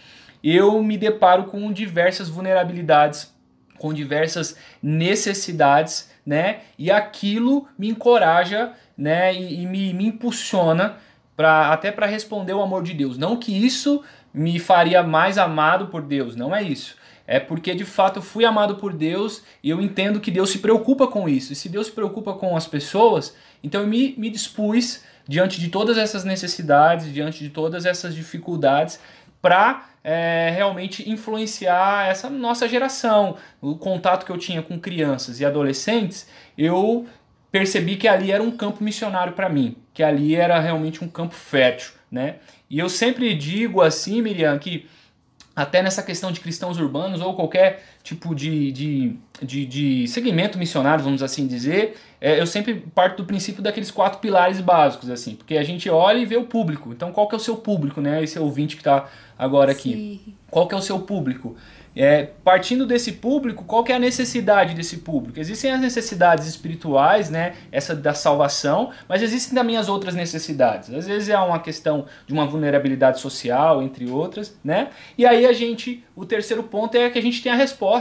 eu 0.44 0.80
me 0.80 0.96
deparo 0.96 1.46
com 1.46 1.72
diversas 1.72 2.28
vulnerabilidades, 2.28 3.34
com 3.78 3.92
diversas 3.92 4.56
necessidades, 4.80 6.08
né? 6.24 6.60
E 6.78 6.92
aquilo 6.92 7.66
me 7.76 7.88
encoraja, 7.88 8.74
né? 8.96 9.34
E, 9.34 9.62
e 9.62 9.66
me, 9.66 9.92
me 9.92 10.06
impulsiona 10.06 10.98
para 11.36 11.72
até 11.72 11.90
para 11.90 12.06
responder 12.06 12.52
o 12.52 12.62
amor 12.62 12.84
de 12.84 12.94
Deus. 12.94 13.18
Não 13.18 13.36
que 13.36 13.52
isso 13.52 14.04
me 14.32 14.60
faria 14.60 15.02
mais 15.02 15.36
amado 15.36 15.88
por 15.88 16.00
Deus, 16.00 16.36
não 16.36 16.54
é 16.54 16.62
isso 16.62 17.02
é 17.26 17.40
porque 17.40 17.74
de 17.74 17.84
fato 17.84 18.18
eu 18.18 18.22
fui 18.22 18.44
amado 18.44 18.76
por 18.76 18.92
Deus 18.92 19.42
e 19.62 19.70
eu 19.70 19.80
entendo 19.80 20.20
que 20.20 20.30
Deus 20.30 20.50
se 20.50 20.58
preocupa 20.58 21.06
com 21.06 21.28
isso. 21.28 21.52
E 21.52 21.56
se 21.56 21.68
Deus 21.68 21.86
se 21.86 21.92
preocupa 21.92 22.34
com 22.34 22.56
as 22.56 22.66
pessoas, 22.66 23.34
então 23.62 23.80
eu 23.80 23.86
me, 23.86 24.14
me 24.18 24.28
dispus 24.28 25.02
diante 25.26 25.58
de 25.58 25.68
todas 25.68 25.96
essas 25.96 26.24
necessidades, 26.24 27.12
diante 27.12 27.42
de 27.42 27.48
todas 27.48 27.86
essas 27.86 28.14
dificuldades, 28.14 29.00
para 29.40 29.86
é, 30.02 30.50
realmente 30.54 31.08
influenciar 31.10 32.08
essa 32.08 32.28
nossa 32.28 32.68
geração. 32.68 33.36
O 33.60 33.74
contato 33.76 34.26
que 34.26 34.32
eu 34.32 34.38
tinha 34.38 34.62
com 34.62 34.78
crianças 34.78 35.40
e 35.40 35.44
adolescentes, 35.44 36.28
eu 36.58 37.06
percebi 37.50 37.96
que 37.96 38.06
ali 38.06 38.30
era 38.30 38.42
um 38.42 38.50
campo 38.50 38.84
missionário 38.84 39.32
para 39.32 39.48
mim, 39.48 39.76
que 39.94 40.02
ali 40.02 40.34
era 40.34 40.60
realmente 40.60 41.02
um 41.02 41.08
campo 41.08 41.34
fértil, 41.34 41.92
né? 42.10 42.36
E 42.68 42.78
eu 42.78 42.88
sempre 42.88 43.32
digo 43.34 43.80
assim, 43.80 44.20
Miriam, 44.20 44.58
que 44.58 44.86
até 45.54 45.82
nessa 45.82 46.02
questão 46.02 46.32
de 46.32 46.40
cristãos 46.40 46.78
urbanos 46.78 47.20
ou 47.20 47.34
qualquer 47.34 47.82
tipo 48.04 48.34
de, 48.34 48.70
de, 48.70 49.16
de, 49.42 49.64
de 49.64 50.08
segmento 50.08 50.58
missionário, 50.58 51.02
vamos 51.02 51.22
assim 51.22 51.46
dizer, 51.46 51.96
é, 52.20 52.38
eu 52.38 52.46
sempre 52.46 52.74
parto 52.94 53.22
do 53.22 53.26
princípio 53.26 53.62
daqueles 53.62 53.90
quatro 53.90 54.18
pilares 54.20 54.60
básicos, 54.60 55.08
assim, 55.08 55.34
porque 55.34 55.56
a 55.56 55.64
gente 55.64 55.88
olha 55.88 56.18
e 56.18 56.26
vê 56.26 56.36
o 56.36 56.44
público. 56.44 56.92
Então, 56.92 57.10
qual 57.10 57.26
que 57.26 57.34
é 57.34 57.38
o 57.38 57.40
seu 57.40 57.56
público, 57.56 58.02
né? 58.02 58.22
Esse 58.22 58.38
ouvinte 58.38 58.76
que 58.76 58.82
está 58.82 59.08
agora 59.38 59.72
aqui. 59.72 60.20
Sim. 60.24 60.34
Qual 60.50 60.68
que 60.68 60.74
é 60.74 60.78
o 60.78 60.82
seu 60.82 61.00
público? 61.00 61.56
É, 61.96 62.30
partindo 62.42 62.84
desse 62.84 63.12
público, 63.12 63.64
qual 63.64 63.84
que 63.84 63.92
é 63.92 63.94
a 63.94 64.00
necessidade 64.00 64.74
desse 64.74 64.98
público? 64.98 65.38
Existem 65.38 65.70
as 65.70 65.80
necessidades 65.80 66.46
espirituais, 66.46 67.30
né, 67.30 67.54
essa 67.70 67.94
da 67.94 68.12
salvação, 68.12 68.90
mas 69.08 69.22
existem 69.22 69.54
também 69.54 69.76
as 69.76 69.88
outras 69.88 70.14
necessidades. 70.14 70.92
Às 70.92 71.06
vezes 71.06 71.28
é 71.28 71.38
uma 71.38 71.60
questão 71.60 72.06
de 72.26 72.32
uma 72.32 72.46
vulnerabilidade 72.46 73.20
social, 73.20 73.80
entre 73.80 74.10
outras, 74.10 74.58
né? 74.64 74.88
E 75.16 75.24
aí 75.24 75.46
a 75.46 75.52
gente, 75.52 76.02
o 76.16 76.26
terceiro 76.26 76.64
ponto 76.64 76.96
é 76.96 77.08
que 77.10 77.18
a 77.18 77.22
gente 77.22 77.40
tem 77.40 77.52
a 77.52 77.54
resposta. 77.54 77.93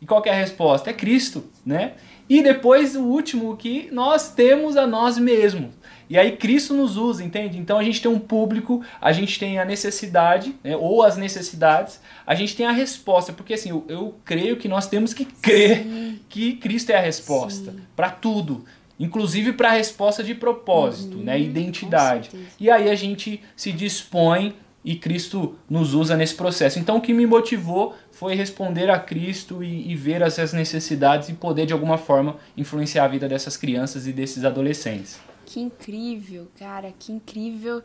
E 0.00 0.06
qual 0.06 0.20
que 0.20 0.28
é 0.28 0.32
a 0.32 0.36
resposta? 0.36 0.90
É 0.90 0.92
Cristo, 0.92 1.44
né? 1.64 1.94
E 2.28 2.42
depois 2.42 2.96
o 2.96 3.02
último 3.02 3.56
que 3.56 3.88
nós 3.90 4.30
temos 4.32 4.76
a 4.76 4.86
nós 4.86 5.18
mesmos. 5.18 5.70
E 6.08 6.18
aí 6.18 6.36
Cristo 6.36 6.74
nos 6.74 6.96
usa, 6.96 7.24
entende? 7.24 7.58
Então 7.58 7.78
a 7.78 7.82
gente 7.82 8.00
tem 8.00 8.10
um 8.10 8.18
público, 8.18 8.82
a 9.00 9.12
gente 9.12 9.38
tem 9.38 9.58
a 9.58 9.64
necessidade, 9.64 10.54
né, 10.62 10.76
ou 10.76 11.02
as 11.02 11.16
necessidades, 11.16 12.00
a 12.26 12.34
gente 12.34 12.54
tem 12.54 12.66
a 12.66 12.72
resposta, 12.72 13.32
porque 13.32 13.54
assim, 13.54 13.70
eu, 13.70 13.84
eu 13.88 14.14
creio 14.24 14.56
que 14.56 14.68
nós 14.68 14.86
temos 14.86 15.14
que 15.14 15.24
crer 15.24 15.82
Sim. 15.82 16.20
que 16.28 16.56
Cristo 16.56 16.90
é 16.90 16.96
a 16.96 17.00
resposta 17.00 17.74
para 17.96 18.10
tudo. 18.10 18.64
Inclusive 19.00 19.54
para 19.54 19.70
a 19.70 19.72
resposta 19.72 20.22
de 20.22 20.34
propósito, 20.34 21.16
uhum, 21.16 21.24
né? 21.24 21.40
Identidade. 21.40 22.30
E 22.60 22.70
aí 22.70 22.88
a 22.88 22.94
gente 22.94 23.42
se 23.56 23.72
dispõe 23.72 24.54
e 24.84 24.94
Cristo 24.96 25.56
nos 25.68 25.94
usa 25.94 26.16
nesse 26.16 26.34
processo. 26.34 26.78
Então 26.78 26.98
o 26.98 27.00
que 27.00 27.14
me 27.14 27.26
motivou 27.26 27.94
foi 28.12 28.34
responder 28.34 28.90
a 28.90 28.98
Cristo 28.98 29.64
e, 29.64 29.90
e, 29.90 29.96
ver 29.96 30.20
essas 30.20 30.52
necessidades 30.52 31.30
e 31.30 31.32
poder 31.32 31.64
de 31.64 31.72
alguma 31.72 31.96
forma 31.96 32.36
influenciar 32.56 33.04
a 33.04 33.08
vida 33.08 33.26
dessas 33.26 33.56
crianças 33.56 34.06
e 34.06 34.12
desses 34.12 34.44
adolescentes. 34.44 35.18
Que 35.46 35.60
incrível, 35.60 36.48
cara, 36.58 36.92
que 36.98 37.12
incrível. 37.12 37.82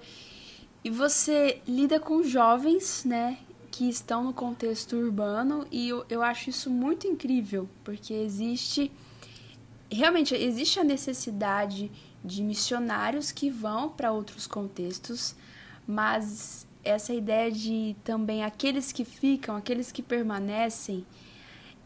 E 0.84 0.90
você 0.90 1.62
lida 1.68 2.00
com 2.00 2.22
jovens, 2.24 3.06
né, 3.06 3.38
que 3.72 3.88
estão 3.88 4.24
no 4.24 4.34
contexto 4.34 4.96
urbano 4.96 5.66
e 5.72 5.90
eu, 5.90 6.06
eu 6.10 6.22
acho 6.22 6.50
isso 6.50 6.70
muito 6.70 7.08
incrível, 7.08 7.70
porque 7.84 8.14
existe 8.14 8.92
realmente 9.92 10.36
existe 10.36 10.80
a 10.80 10.84
necessidade 10.84 11.92
de 12.24 12.44
missionários 12.44 13.32
que 13.32 13.50
vão 13.50 13.90
para 13.90 14.12
outros 14.12 14.46
contextos, 14.46 15.36
mas 15.88 16.68
essa 16.84 17.14
ideia 17.14 17.52
de 17.52 17.96
também 18.04 18.44
aqueles 18.44 18.92
que 18.92 19.04
ficam, 19.04 19.56
aqueles 19.56 19.92
que 19.92 20.02
permanecem, 20.02 21.06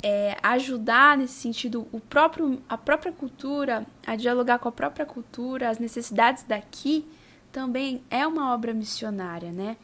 é, 0.03 0.37
ajudar 0.43 1.17
nesse 1.17 1.35
sentido 1.35 1.87
o 1.91 1.99
próprio, 1.99 2.61
a 2.67 2.77
própria 2.77 3.11
cultura, 3.11 3.85
a 4.05 4.15
dialogar 4.15 4.59
com 4.59 4.67
a 4.67 4.71
própria 4.71 5.05
cultura, 5.05 5.69
as 5.69 5.79
necessidades 5.79 6.43
daqui, 6.43 7.05
também 7.51 8.03
é 8.09 8.25
uma 8.27 8.53
obra 8.53 8.73
missionária, 8.73 9.51
né? 9.51 9.77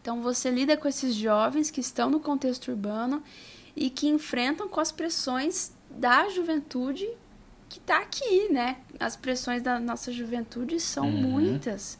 Então 0.00 0.20
você 0.20 0.50
lida 0.50 0.76
com 0.76 0.88
esses 0.88 1.14
jovens 1.14 1.70
que 1.70 1.80
estão 1.80 2.10
no 2.10 2.20
contexto 2.20 2.70
urbano 2.70 3.22
e 3.76 3.88
que 3.88 4.08
enfrentam 4.08 4.68
com 4.68 4.80
as 4.80 4.90
pressões 4.92 5.72
da 5.90 6.28
juventude 6.28 7.08
que 7.68 7.78
está 7.78 7.98
aqui, 7.98 8.52
né? 8.52 8.78
As 9.00 9.16
pressões 9.16 9.62
da 9.62 9.78
nossa 9.80 10.12
juventude 10.12 10.78
são 10.80 11.06
uhum. 11.06 11.22
muitas. 11.22 11.98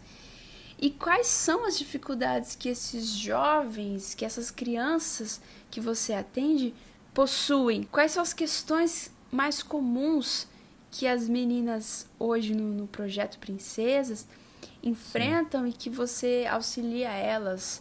E 0.84 0.90
quais 0.90 1.28
são 1.28 1.64
as 1.64 1.78
dificuldades 1.78 2.54
que 2.54 2.68
esses 2.68 3.08
jovens, 3.08 4.14
que 4.14 4.22
essas 4.22 4.50
crianças 4.50 5.40
que 5.70 5.80
você 5.80 6.12
atende 6.12 6.74
possuem? 7.14 7.84
Quais 7.84 8.12
são 8.12 8.22
as 8.22 8.34
questões 8.34 9.10
mais 9.32 9.62
comuns 9.62 10.46
que 10.90 11.06
as 11.06 11.26
meninas 11.26 12.06
hoje 12.18 12.54
no, 12.54 12.64
no 12.64 12.86
projeto 12.86 13.38
Princesas 13.38 14.28
enfrentam 14.82 15.62
Sim. 15.62 15.70
e 15.70 15.72
que 15.72 15.88
você 15.88 16.46
auxilia 16.50 17.08
elas? 17.08 17.80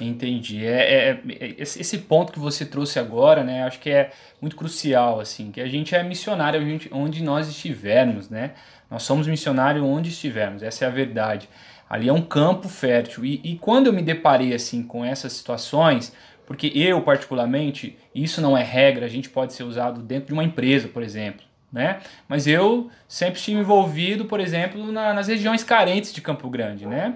Entendi. 0.00 0.66
É, 0.66 1.10
é, 1.10 1.22
é, 1.38 1.54
esse 1.56 1.98
ponto 1.98 2.32
que 2.32 2.40
você 2.40 2.66
trouxe 2.66 2.98
agora, 2.98 3.44
né? 3.44 3.62
Acho 3.62 3.78
que 3.78 3.90
é 3.90 4.10
muito 4.40 4.56
crucial, 4.56 5.20
assim, 5.20 5.52
que 5.52 5.60
a 5.60 5.68
gente 5.68 5.94
é 5.94 6.02
missionário 6.02 6.60
onde 6.90 7.22
nós 7.22 7.46
estivermos, 7.46 8.28
né? 8.28 8.54
Nós 8.90 9.04
somos 9.04 9.28
missionários 9.28 9.84
onde 9.84 10.10
estivermos. 10.10 10.64
Essa 10.64 10.84
é 10.84 10.88
a 10.88 10.90
verdade. 10.90 11.48
Ali 11.94 12.08
é 12.08 12.12
um 12.12 12.22
campo 12.22 12.68
fértil. 12.68 13.24
E, 13.24 13.40
e 13.44 13.56
quando 13.56 13.86
eu 13.86 13.92
me 13.92 14.02
deparei 14.02 14.52
assim 14.52 14.82
com 14.82 15.04
essas 15.04 15.32
situações, 15.32 16.12
porque 16.44 16.72
eu, 16.74 17.00
particularmente, 17.02 17.96
isso 18.12 18.40
não 18.40 18.58
é 18.58 18.64
regra, 18.64 19.06
a 19.06 19.08
gente 19.08 19.30
pode 19.30 19.52
ser 19.52 19.62
usado 19.62 20.02
dentro 20.02 20.26
de 20.26 20.32
uma 20.32 20.42
empresa, 20.42 20.88
por 20.88 21.04
exemplo. 21.04 21.46
Né? 21.72 22.00
Mas 22.28 22.48
eu 22.48 22.90
sempre 23.06 23.38
estive 23.38 23.60
envolvido, 23.60 24.24
por 24.24 24.40
exemplo, 24.40 24.90
na, 24.90 25.14
nas 25.14 25.28
regiões 25.28 25.62
carentes 25.62 26.12
de 26.12 26.20
Campo 26.20 26.50
Grande, 26.50 26.84
né? 26.84 27.14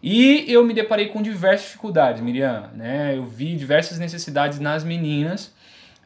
E 0.00 0.44
eu 0.46 0.64
me 0.64 0.74
deparei 0.74 1.08
com 1.08 1.20
diversas 1.20 1.66
dificuldades, 1.66 2.22
Miriam, 2.22 2.70
né? 2.72 3.16
Eu 3.16 3.24
vi 3.24 3.56
diversas 3.56 3.98
necessidades 3.98 4.60
nas 4.60 4.84
meninas 4.84 5.52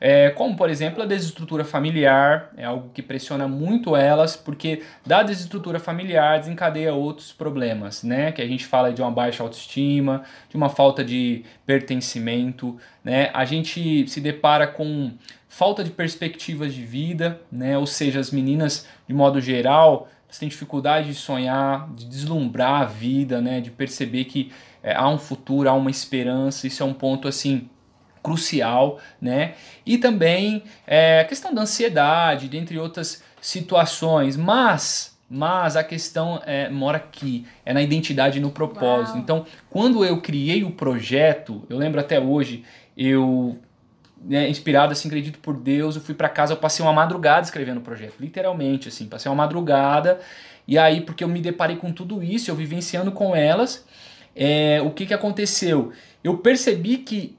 é, 0.07 0.29
como, 0.29 0.55
por 0.55 0.69
exemplo, 0.69 1.03
a 1.03 1.07
desestrutura 1.07 1.65
familiar, 1.65 2.51
é 2.59 2.65
algo 2.67 2.91
que 2.93 3.01
pressiona 3.01 3.49
muito 3.49 3.97
elas, 3.97 4.37
porque 4.37 4.83
da 5.07 5.23
desestrutura 5.23 5.81
familiar 5.81 6.39
desencadeia 6.39 6.93
outros 6.93 7.33
problemas, 7.33 8.03
né? 8.03 8.31
Que 8.31 8.43
a 8.43 8.47
gente 8.47 8.67
fala 8.67 8.93
de 8.93 9.01
uma 9.01 9.11
baixa 9.11 9.43
autoestima, 9.43 10.23
de 10.51 10.59
uma 10.59 10.69
falta 10.69 11.03
de 11.03 11.43
pertencimento, 11.65 12.77
né? 13.03 13.31
A 13.33 13.47
gente 13.47 14.07
se 14.07 14.21
depara 14.21 14.67
com 14.67 15.13
falta 15.49 15.83
de 15.83 15.89
perspectivas 15.89 16.75
de 16.75 16.85
vida, 16.85 17.41
né? 17.51 17.79
Ou 17.79 17.87
seja, 17.87 18.21
as 18.21 18.31
meninas, 18.31 18.87
de 19.09 19.15
modo 19.15 19.41
geral, 19.41 20.11
têm 20.39 20.51
dificuldade 20.51 21.07
de 21.07 21.15
sonhar, 21.15 21.89
de 21.95 22.05
deslumbrar 22.05 22.83
a 22.83 22.85
vida, 22.85 23.41
né? 23.41 23.59
De 23.59 23.71
perceber 23.71 24.27
que 24.27 24.53
é, 24.83 24.95
há 24.95 25.09
um 25.09 25.19
futuro, 25.19 25.67
há 25.67 25.73
uma 25.73 25.91
esperança. 25.91 26.67
Isso 26.67 26.83
é 26.83 26.87
um 26.87 26.93
ponto 26.93 27.27
assim 27.27 27.71
crucial, 28.25 28.99
né? 29.21 29.53
E 29.85 29.99
também 29.99 30.65
é, 30.87 31.21
a 31.21 31.25
questão 31.25 31.55
da 31.55 31.61
ansiedade, 31.63 32.49
dentre 32.49 32.79
outras 32.79 33.23
situações, 33.41 34.37
mas 34.37 35.13
mas 35.29 35.75
a 35.75 35.83
questão 35.83 36.41
é, 36.47 36.69
mora 36.69 36.99
aqui, 36.99 37.47
é 37.65 37.73
na 37.73 37.83
identidade 37.83 38.39
e 38.39 38.41
no 38.41 38.51
propósito. 38.51 39.15
Uau. 39.15 39.19
Então, 39.19 39.47
quando 39.69 40.05
eu 40.05 40.21
criei 40.21 40.63
o 40.63 40.71
projeto, 40.71 41.65
eu 41.69 41.77
lembro 41.77 41.99
até 41.99 42.21
hoje, 42.21 42.63
eu 42.97 43.59
né, 44.23 44.49
inspirado 44.49 44.93
assim, 44.93 45.09
acredito 45.09 45.39
por 45.41 45.57
Deus, 45.57 45.97
eu 45.97 46.03
fui 46.03 46.15
para 46.15 46.29
casa, 46.29 46.53
eu 46.53 46.57
passei 46.57 46.85
uma 46.85 46.93
madrugada 46.93 47.43
escrevendo 47.43 47.79
o 47.79 47.81
projeto, 47.81 48.15
literalmente 48.21 48.89
assim, 48.89 49.07
passei 49.07 49.29
uma 49.31 49.37
madrugada. 49.37 50.21
E 50.69 50.79
aí, 50.79 51.01
porque 51.01 51.25
eu 51.25 51.29
me 51.29 51.41
deparei 51.41 51.77
com 51.77 51.91
tudo 51.91 52.23
isso, 52.23 52.51
eu 52.51 52.55
vivenciando 52.55 53.11
com 53.11 53.35
elas, 53.35 53.85
é, 54.37 54.81
o 54.83 54.91
que 54.91 55.07
que 55.07 55.15
aconteceu? 55.15 55.91
Eu 56.23 56.39
percebi 56.39 56.99
que 56.99 57.37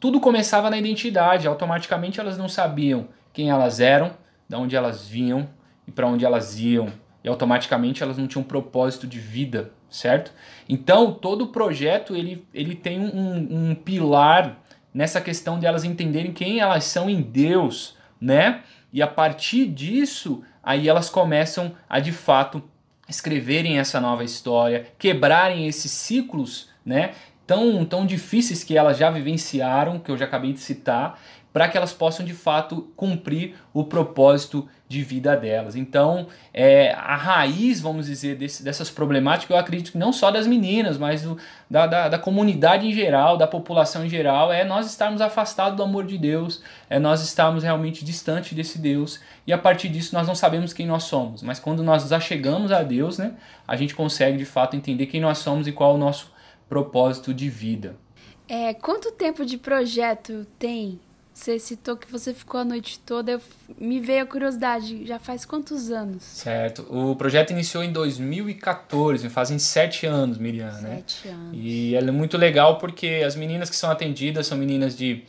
tudo 0.00 0.18
começava 0.18 0.70
na 0.70 0.78
identidade, 0.78 1.46
automaticamente 1.46 2.18
elas 2.18 2.38
não 2.38 2.48
sabiam 2.48 3.08
quem 3.32 3.50
elas 3.50 3.78
eram, 3.78 4.12
de 4.48 4.56
onde 4.56 4.74
elas 4.74 5.06
vinham 5.06 5.48
e 5.86 5.92
para 5.92 6.08
onde 6.08 6.24
elas 6.24 6.58
iam, 6.58 6.88
e 7.22 7.28
automaticamente 7.28 8.02
elas 8.02 8.16
não 8.16 8.26
tinham 8.26 8.42
propósito 8.42 9.06
de 9.06 9.18
vida, 9.20 9.70
certo? 9.90 10.32
Então 10.66 11.12
todo 11.12 11.48
projeto 11.48 12.16
ele, 12.16 12.46
ele 12.54 12.74
tem 12.74 12.98
um, 12.98 13.70
um 13.70 13.74
pilar 13.74 14.58
nessa 14.92 15.20
questão 15.20 15.58
de 15.58 15.66
elas 15.66 15.84
entenderem 15.84 16.32
quem 16.32 16.60
elas 16.60 16.84
são 16.84 17.08
em 17.08 17.20
Deus, 17.20 17.94
né? 18.18 18.62
E 18.92 19.02
a 19.02 19.06
partir 19.06 19.66
disso, 19.66 20.42
aí 20.62 20.88
elas 20.88 21.10
começam 21.10 21.74
a 21.88 22.00
de 22.00 22.10
fato 22.10 22.62
escreverem 23.08 23.78
essa 23.78 24.00
nova 24.00 24.24
história, 24.24 24.86
quebrarem 24.98 25.66
esses 25.66 25.90
ciclos, 25.90 26.70
né? 26.84 27.12
Tão, 27.50 27.84
tão 27.84 28.06
difíceis 28.06 28.62
que 28.62 28.78
elas 28.78 28.96
já 28.96 29.10
vivenciaram, 29.10 29.98
que 29.98 30.08
eu 30.08 30.16
já 30.16 30.24
acabei 30.24 30.52
de 30.52 30.60
citar, 30.60 31.20
para 31.52 31.68
que 31.68 31.76
elas 31.76 31.92
possam 31.92 32.24
de 32.24 32.32
fato 32.32 32.92
cumprir 32.94 33.56
o 33.74 33.82
propósito 33.82 34.68
de 34.86 35.02
vida 35.02 35.36
delas. 35.36 35.74
Então, 35.74 36.28
é, 36.54 36.92
a 36.92 37.16
raiz, 37.16 37.80
vamos 37.80 38.06
dizer, 38.06 38.36
desse, 38.36 38.62
dessas 38.62 38.88
problemáticas, 38.88 39.50
eu 39.50 39.56
acredito 39.56 39.90
que 39.90 39.98
não 39.98 40.12
só 40.12 40.30
das 40.30 40.46
meninas, 40.46 40.96
mas 40.96 41.22
do, 41.22 41.36
da, 41.68 41.88
da, 41.88 42.08
da, 42.08 42.18
comunidade 42.20 42.86
em 42.86 42.92
geral, 42.92 43.36
da 43.36 43.48
população 43.48 44.06
em 44.06 44.08
geral, 44.08 44.52
é 44.52 44.62
nós 44.62 44.86
estarmos 44.86 45.20
afastados 45.20 45.76
do 45.76 45.82
amor 45.82 46.06
de 46.06 46.18
Deus, 46.18 46.62
é 46.88 47.00
nós 47.00 47.20
estarmos 47.20 47.64
realmente 47.64 48.04
distante 48.04 48.54
desse 48.54 48.78
Deus, 48.78 49.18
e 49.44 49.52
a 49.52 49.58
partir 49.58 49.88
disso 49.88 50.14
nós 50.14 50.28
não 50.28 50.36
sabemos 50.36 50.72
quem 50.72 50.86
nós 50.86 51.02
somos. 51.02 51.42
Mas 51.42 51.58
quando 51.58 51.82
nós 51.82 52.04
nos 52.04 52.12
achegamos 52.12 52.70
a 52.70 52.84
Deus, 52.84 53.18
né, 53.18 53.32
a 53.66 53.74
gente 53.74 53.92
consegue 53.92 54.38
de 54.38 54.44
fato 54.44 54.76
entender 54.76 55.06
quem 55.06 55.20
nós 55.20 55.38
somos 55.38 55.66
e 55.66 55.72
qual 55.72 55.90
é 55.90 55.94
o 55.96 55.98
nosso 55.98 56.38
propósito 56.70 57.34
de 57.34 57.50
vida. 57.50 57.96
É, 58.48 58.72
quanto 58.72 59.12
tempo 59.12 59.44
de 59.44 59.58
projeto 59.58 60.46
tem 60.58 60.98
Você 61.32 61.58
citou 61.58 61.96
que 61.96 62.10
você 62.10 62.34
ficou 62.34 62.60
a 62.60 62.64
noite 62.64 62.98
toda, 62.98 63.32
eu, 63.32 63.40
me 63.78 63.98
veio 63.98 64.24
a 64.24 64.26
curiosidade, 64.26 65.06
já 65.06 65.18
faz 65.18 65.44
quantos 65.44 65.90
anos? 65.90 66.22
Certo. 66.22 66.82
O 66.90 67.16
projeto 67.16 67.50
iniciou 67.50 67.82
em 67.82 67.92
2014, 67.92 69.28
fazem 69.30 69.58
sete 69.58 70.06
anos, 70.06 70.36
Miriam, 70.38 70.70
sete 70.70 70.82
né? 70.82 70.96
Sete 70.96 71.28
anos. 71.28 71.50
E 71.52 71.94
é 71.94 72.02
muito 72.10 72.36
legal 72.36 72.78
porque 72.78 73.22
as 73.24 73.36
meninas 73.36 73.70
que 73.70 73.76
são 73.76 73.90
atendidas 73.90 74.46
são 74.46 74.58
meninas 74.58 74.96
de 74.96 75.24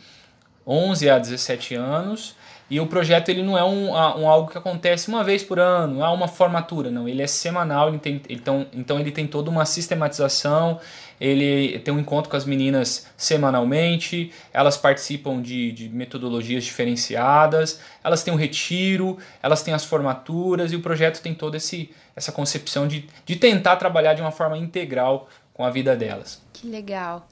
11 0.65 1.09
a 1.09 1.17
17 1.17 1.75
anos, 1.75 2.35
e 2.71 2.79
o 2.79 2.87
projeto 2.87 3.27
ele 3.27 3.43
não 3.43 3.57
é 3.57 3.63
um, 3.65 3.89
um 3.89 4.29
algo 4.29 4.49
que 4.49 4.57
acontece 4.57 5.09
uma 5.09 5.25
vez 5.25 5.43
por 5.43 5.59
ano, 5.59 5.95
não 5.95 6.05
é 6.05 6.07
uma 6.07 6.29
formatura, 6.29 6.89
não. 6.89 7.05
Ele 7.05 7.21
é 7.21 7.27
semanal, 7.27 7.89
ele 7.89 7.99
tem, 7.99 8.21
então, 8.29 8.65
então 8.71 8.97
ele 8.97 9.11
tem 9.11 9.27
toda 9.27 9.49
uma 9.49 9.65
sistematização, 9.65 10.79
ele 11.19 11.79
tem 11.79 11.93
um 11.93 11.99
encontro 11.99 12.31
com 12.31 12.37
as 12.37 12.45
meninas 12.45 13.11
semanalmente, 13.17 14.31
elas 14.53 14.77
participam 14.77 15.41
de, 15.41 15.73
de 15.73 15.89
metodologias 15.89 16.63
diferenciadas, 16.63 17.81
elas 18.01 18.23
têm 18.23 18.33
um 18.33 18.37
retiro, 18.37 19.17
elas 19.43 19.61
têm 19.61 19.73
as 19.73 19.83
formaturas 19.83 20.71
e 20.71 20.77
o 20.77 20.81
projeto 20.81 21.21
tem 21.21 21.33
toda 21.33 21.57
essa 21.57 22.31
concepção 22.31 22.87
de, 22.87 23.05
de 23.25 23.35
tentar 23.35 23.75
trabalhar 23.75 24.13
de 24.13 24.21
uma 24.21 24.31
forma 24.31 24.57
integral 24.57 25.27
com 25.53 25.65
a 25.65 25.69
vida 25.69 25.93
delas. 25.93 26.41
Que 26.53 26.69
legal. 26.69 27.27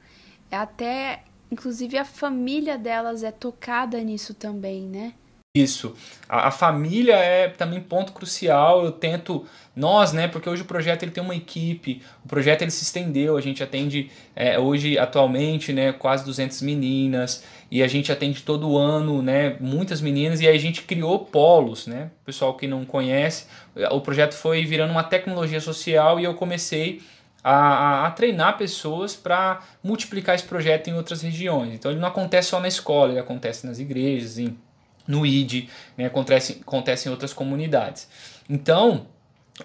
Até, 0.52 1.24
inclusive, 1.50 1.98
a 1.98 2.04
família 2.04 2.78
delas 2.78 3.24
é 3.24 3.32
tocada 3.32 3.98
nisso 4.02 4.34
também, 4.34 4.82
né? 4.82 5.14
Isso. 5.56 5.96
A, 6.28 6.50
a, 6.50 6.52
família 6.52 7.16
é 7.16 7.48
também 7.48 7.82
ponto 7.82 8.14
crucial. 8.14 8.86
Eu 8.86 8.92
tento, 8.92 9.48
nós, 9.76 10.14
né? 10.14 10.28
Porque 10.28 10.48
hoje 10.48 10.62
o 10.62 10.66
projeto 10.66 11.02
ele 11.02 11.12
tem 11.12 11.24
uma 11.24 11.36
equipe, 11.36 12.04
o 12.24 12.28
projeto 12.28 12.62
ele 12.62 12.70
se 12.70 12.84
estendeu. 12.84 13.36
A 13.36 13.42
gente 13.42 13.64
atende 13.64 14.12
é, 14.36 14.60
hoje, 14.60 15.00
atualmente, 15.00 15.74
né? 15.74 15.92
Quase 15.92 16.24
200 16.24 16.62
meninas 16.62 17.44
e 17.72 17.82
a 17.82 17.88
gente 17.88 18.12
atende 18.12 18.44
todo 18.44 18.78
ano, 18.78 19.24
né? 19.24 19.58
Muitas 19.60 20.02
meninas 20.02 20.40
e 20.40 20.48
aí 20.48 20.56
a 20.56 20.60
gente 20.60 20.84
criou 20.84 21.18
polos, 21.26 21.88
né? 21.88 22.12
Pessoal 22.24 22.54
que 22.56 22.68
não 22.68 22.86
conhece, 22.86 23.48
o 23.90 24.02
projeto 24.02 24.36
foi 24.36 24.64
virando 24.66 24.92
uma 24.92 25.04
tecnologia 25.04 25.60
social 25.60 26.20
e 26.20 26.26
eu 26.26 26.36
comecei 26.36 27.02
a, 27.44 27.54
a, 27.54 28.08
a, 28.08 28.12
treinar 28.12 28.56
pessoas 28.56 29.16
para 29.16 29.62
multiplicar 29.84 30.36
esse 30.36 30.44
projeto 30.44 30.90
em 30.90 30.94
outras 30.94 31.24
regiões. 31.24 31.74
Então 31.74 31.90
ele 31.90 32.00
não 32.00 32.08
acontece 32.08 32.50
só 32.50 32.60
na 32.60 32.68
escola, 32.68 33.14
ele 33.14 33.20
acontece 33.20 33.66
nas 33.66 33.80
igrejas, 33.80 34.38
em 34.38 34.56
no 35.10 35.26
ID, 35.26 35.68
né, 35.98 36.06
acontece, 36.06 36.60
acontece 36.62 37.10
em 37.10 37.12
outras 37.12 37.34
comunidades. 37.34 38.08
Então, 38.48 39.08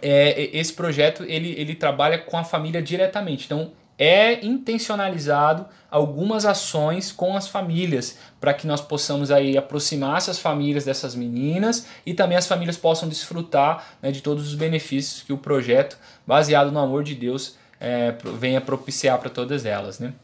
é, 0.00 0.50
esse 0.56 0.72
projeto 0.72 1.22
ele, 1.24 1.54
ele 1.58 1.74
trabalha 1.74 2.16
com 2.18 2.38
a 2.38 2.42
família 2.42 2.82
diretamente. 2.82 3.44
Então, 3.44 3.72
é 3.98 4.44
intencionalizado 4.44 5.66
algumas 5.90 6.46
ações 6.46 7.12
com 7.12 7.36
as 7.36 7.46
famílias 7.46 8.18
para 8.40 8.54
que 8.54 8.66
nós 8.66 8.80
possamos 8.80 9.30
aí 9.30 9.56
aproximar 9.56 10.16
essas 10.16 10.38
famílias 10.38 10.86
dessas 10.86 11.14
meninas 11.14 11.86
e 12.04 12.14
também 12.14 12.36
as 12.36 12.46
famílias 12.46 12.76
possam 12.76 13.06
desfrutar 13.08 13.96
né, 14.02 14.10
de 14.10 14.22
todos 14.22 14.48
os 14.48 14.54
benefícios 14.54 15.22
que 15.22 15.32
o 15.32 15.38
projeto, 15.38 15.98
baseado 16.26 16.72
no 16.72 16.80
amor 16.80 17.04
de 17.04 17.14
Deus, 17.14 17.56
é, 17.78 18.14
venha 18.38 18.60
propiciar 18.60 19.18
para 19.18 19.28
todas 19.28 19.64
elas. 19.66 20.00
Né? 20.00 20.14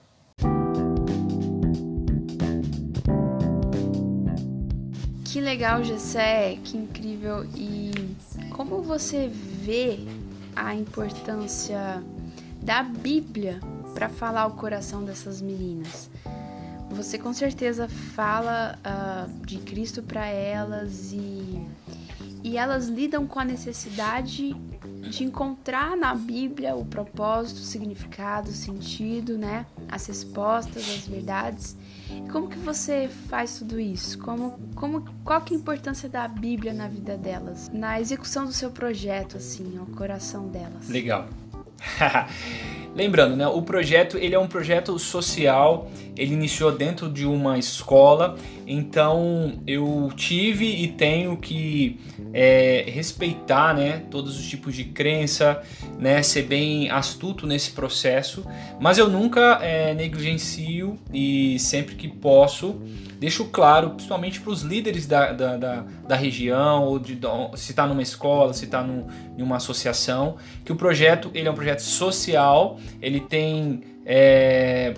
Legal, 5.50 5.82
Gessé, 5.82 6.58
que 6.62 6.76
incrível. 6.76 7.44
E 7.56 7.90
como 8.50 8.82
você 8.82 9.26
vê 9.26 9.98
a 10.54 10.76
importância 10.76 12.00
da 12.62 12.84
Bíblia 12.84 13.58
para 13.92 14.08
falar 14.08 14.46
o 14.46 14.52
coração 14.52 15.04
dessas 15.04 15.42
meninas? 15.42 16.08
Você 16.92 17.18
com 17.18 17.32
certeza 17.32 17.88
fala 17.88 18.78
uh, 18.78 19.44
de 19.44 19.58
Cristo 19.58 20.04
para 20.04 20.24
elas 20.24 21.10
e, 21.12 21.66
e 22.44 22.56
elas 22.56 22.86
lidam 22.86 23.26
com 23.26 23.40
a 23.40 23.44
necessidade 23.44 24.54
de 25.00 25.24
encontrar 25.24 25.96
na 25.96 26.14
Bíblia 26.14 26.74
o 26.74 26.84
propósito, 26.84 27.58
o 27.58 27.64
significado, 27.64 28.50
o 28.50 28.52
sentido, 28.52 29.38
né? 29.38 29.66
As 29.88 30.06
respostas, 30.06 30.88
as 30.88 31.06
verdades. 31.06 31.76
Como 32.30 32.48
que 32.48 32.58
você 32.58 33.08
faz 33.28 33.58
tudo 33.58 33.78
isso? 33.80 34.18
Como, 34.18 34.58
como, 34.74 35.04
qual 35.24 35.40
que 35.40 35.54
é 35.54 35.56
a 35.56 35.60
importância 35.60 36.08
da 36.08 36.26
Bíblia 36.26 36.72
na 36.72 36.88
vida 36.88 37.16
delas? 37.16 37.70
Na 37.72 38.00
execução 38.00 38.46
do 38.46 38.52
seu 38.52 38.70
projeto, 38.70 39.36
assim, 39.36 39.78
ao 39.78 39.86
coração 39.86 40.48
delas? 40.48 40.88
Legal. 40.88 41.28
Lembrando, 42.94 43.36
né, 43.36 43.46
o 43.46 43.62
projeto 43.62 44.16
ele 44.16 44.34
é 44.34 44.38
um 44.38 44.48
projeto 44.48 44.98
social, 44.98 45.88
ele 46.16 46.34
iniciou 46.34 46.72
dentro 46.72 47.08
de 47.08 47.24
uma 47.24 47.56
escola, 47.56 48.36
então 48.66 49.60
eu 49.64 50.10
tive 50.16 50.66
e 50.66 50.88
tenho 50.88 51.36
que 51.36 52.00
é, 52.34 52.84
respeitar 52.88 53.74
né, 53.74 54.02
todos 54.10 54.38
os 54.38 54.48
tipos 54.48 54.74
de 54.74 54.84
crença, 54.84 55.62
né, 55.98 56.20
ser 56.22 56.42
bem 56.42 56.90
astuto 56.90 57.46
nesse 57.46 57.70
processo, 57.70 58.44
mas 58.80 58.98
eu 58.98 59.08
nunca 59.08 59.60
é, 59.62 59.94
negligencio 59.94 60.98
e 61.12 61.60
sempre 61.60 61.94
que 61.94 62.08
posso 62.08 62.80
deixo 63.20 63.44
claro, 63.44 63.90
principalmente 63.90 64.40
para 64.40 64.50
os 64.50 64.62
líderes 64.62 65.06
da, 65.06 65.32
da, 65.32 65.56
da, 65.58 65.84
da, 66.08 66.16
região, 66.16 66.84
ou 66.84 66.98
de, 66.98 67.18
se 67.54 67.72
está 67.72 67.86
numa 67.86 68.00
escola, 68.00 68.54
se 68.54 68.64
está 68.64 68.82
em 69.36 69.42
uma 69.42 69.56
associação, 69.56 70.36
que 70.64 70.72
o 70.72 70.76
projeto 70.76 71.30
ele 71.34 71.46
é 71.46 71.50
um 71.50 71.54
projeto 71.54 71.82
social, 71.82 72.79
ele 73.00 73.20
tem. 73.20 73.82
É, 74.04 74.94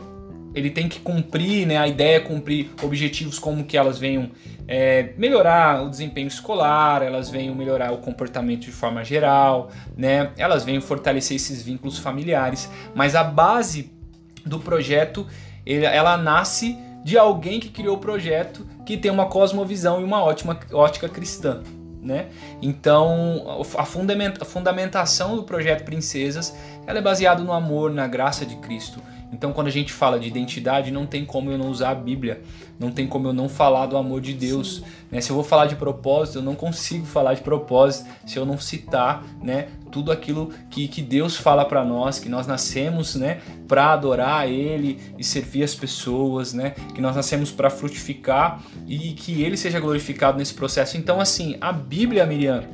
ele 0.55 0.69
tem 0.69 0.87
que 0.87 1.01
cumprir, 1.01 1.67
né, 1.67 1.79
a 1.79 1.89
ideia 1.89 2.17
é 2.17 2.21
cumprir 2.21 2.71
objetivos 2.83 3.39
como 3.39 3.65
que 3.65 3.75
elas 3.75 3.99
venham 3.99 4.31
é, 4.69 5.15
melhorar 5.17 5.83
o 5.83 5.89
desempenho 5.89 6.29
escolar, 6.29 7.03
elas 7.03 7.31
venham 7.31 7.55
melhorar 7.55 7.91
o 7.91 7.97
comportamento 7.99 8.61
de 8.61 8.71
forma 8.71 9.03
geral, 9.03 9.71
né, 9.97 10.31
elas 10.37 10.63
venham 10.63 10.83
fortalecer 10.83 11.37
esses 11.37 11.63
vínculos 11.63 11.99
familiares, 11.99 12.71
mas 12.95 13.15
a 13.15 13.25
base 13.25 13.91
do 14.45 14.59
projeto 14.59 15.27
ela 15.65 16.19
nasce 16.19 16.77
de 17.05 17.17
alguém 17.17 17.59
que 17.59 17.69
criou 17.69 17.97
o 17.97 17.99
projeto 17.99 18.67
que 18.85 18.97
tem 18.97 19.11
uma 19.11 19.27
cosmovisão 19.27 20.01
e 20.01 20.05
uma 20.05 20.23
ótima 20.23 20.59
ótica 20.73 21.09
cristã. 21.09 21.63
Né? 22.01 22.27
Então, 22.61 23.63
a, 23.79 23.85
fundamenta, 23.85 24.43
a 24.43 24.45
fundamentação 24.45 25.37
do 25.37 25.45
projeto 25.45 25.85
Princesas 25.85 26.53
ela 26.87 26.99
é 26.99 27.03
baseada 27.03 27.43
no 27.43 27.53
amor, 27.53 27.93
na 27.93 28.07
graça 28.07 28.45
de 28.45 28.57
Cristo. 28.57 29.01
Então, 29.33 29.51
quando 29.51 29.69
a 29.69 29.71
gente 29.71 29.93
fala 29.93 30.21
de 30.21 30.29
identidade, 30.29 30.91
não 30.91 31.07
tem 31.07 31.25
como 31.25 31.51
eu 31.51 31.57
não 31.57 31.71
usar 31.71 31.91
a 31.91 31.95
Bíblia, 31.95 32.43
não 32.79 32.91
tem 32.91 33.07
como 33.07 33.29
eu 33.29 33.33
não 33.33 33.49
falar 33.49 33.87
do 33.87 33.97
amor 33.97 34.21
de 34.21 34.35
Deus. 34.35 34.83
Né? 35.11 35.23
Se 35.23 35.31
eu 35.31 35.35
vou 35.35 35.45
falar 35.45 35.65
de 35.65 35.75
propósito, 35.75 36.39
eu 36.39 36.43
não 36.43 36.55
consigo 36.55 37.07
falar 37.07 37.33
de 37.33 37.41
propósito 37.41 38.11
se 38.27 38.39
eu 38.39 38.45
não 38.45 38.59
citar 38.59 39.25
né, 39.43 39.69
tudo 39.91 40.13
aquilo 40.13 40.53
que, 40.69 40.87
que 40.87 41.01
Deus 41.01 41.35
fala 41.35 41.65
para 41.65 41.83
nós, 41.83 42.19
que 42.19 42.29
nós 42.29 42.47
nascemos 42.47 43.15
né, 43.15 43.41
para 43.67 43.95
adorar 43.95 44.47
Ele 44.47 45.01
e 45.19 45.25
servir 45.25 45.63
as 45.63 45.75
pessoas, 45.75 46.53
né, 46.53 46.75
que 46.95 47.01
nós 47.01 47.17
nascemos 47.17 47.51
para 47.51 47.71
frutificar 47.71 48.63
e 48.87 49.13
que 49.13 49.43
Ele 49.43 49.57
seja 49.57 49.81
glorificado 49.81 50.37
nesse 50.37 50.53
processo. 50.53 50.99
Então, 50.99 51.19
assim, 51.19 51.57
a 51.59 51.73
Bíblia, 51.73 52.27
Miriam, 52.27 52.65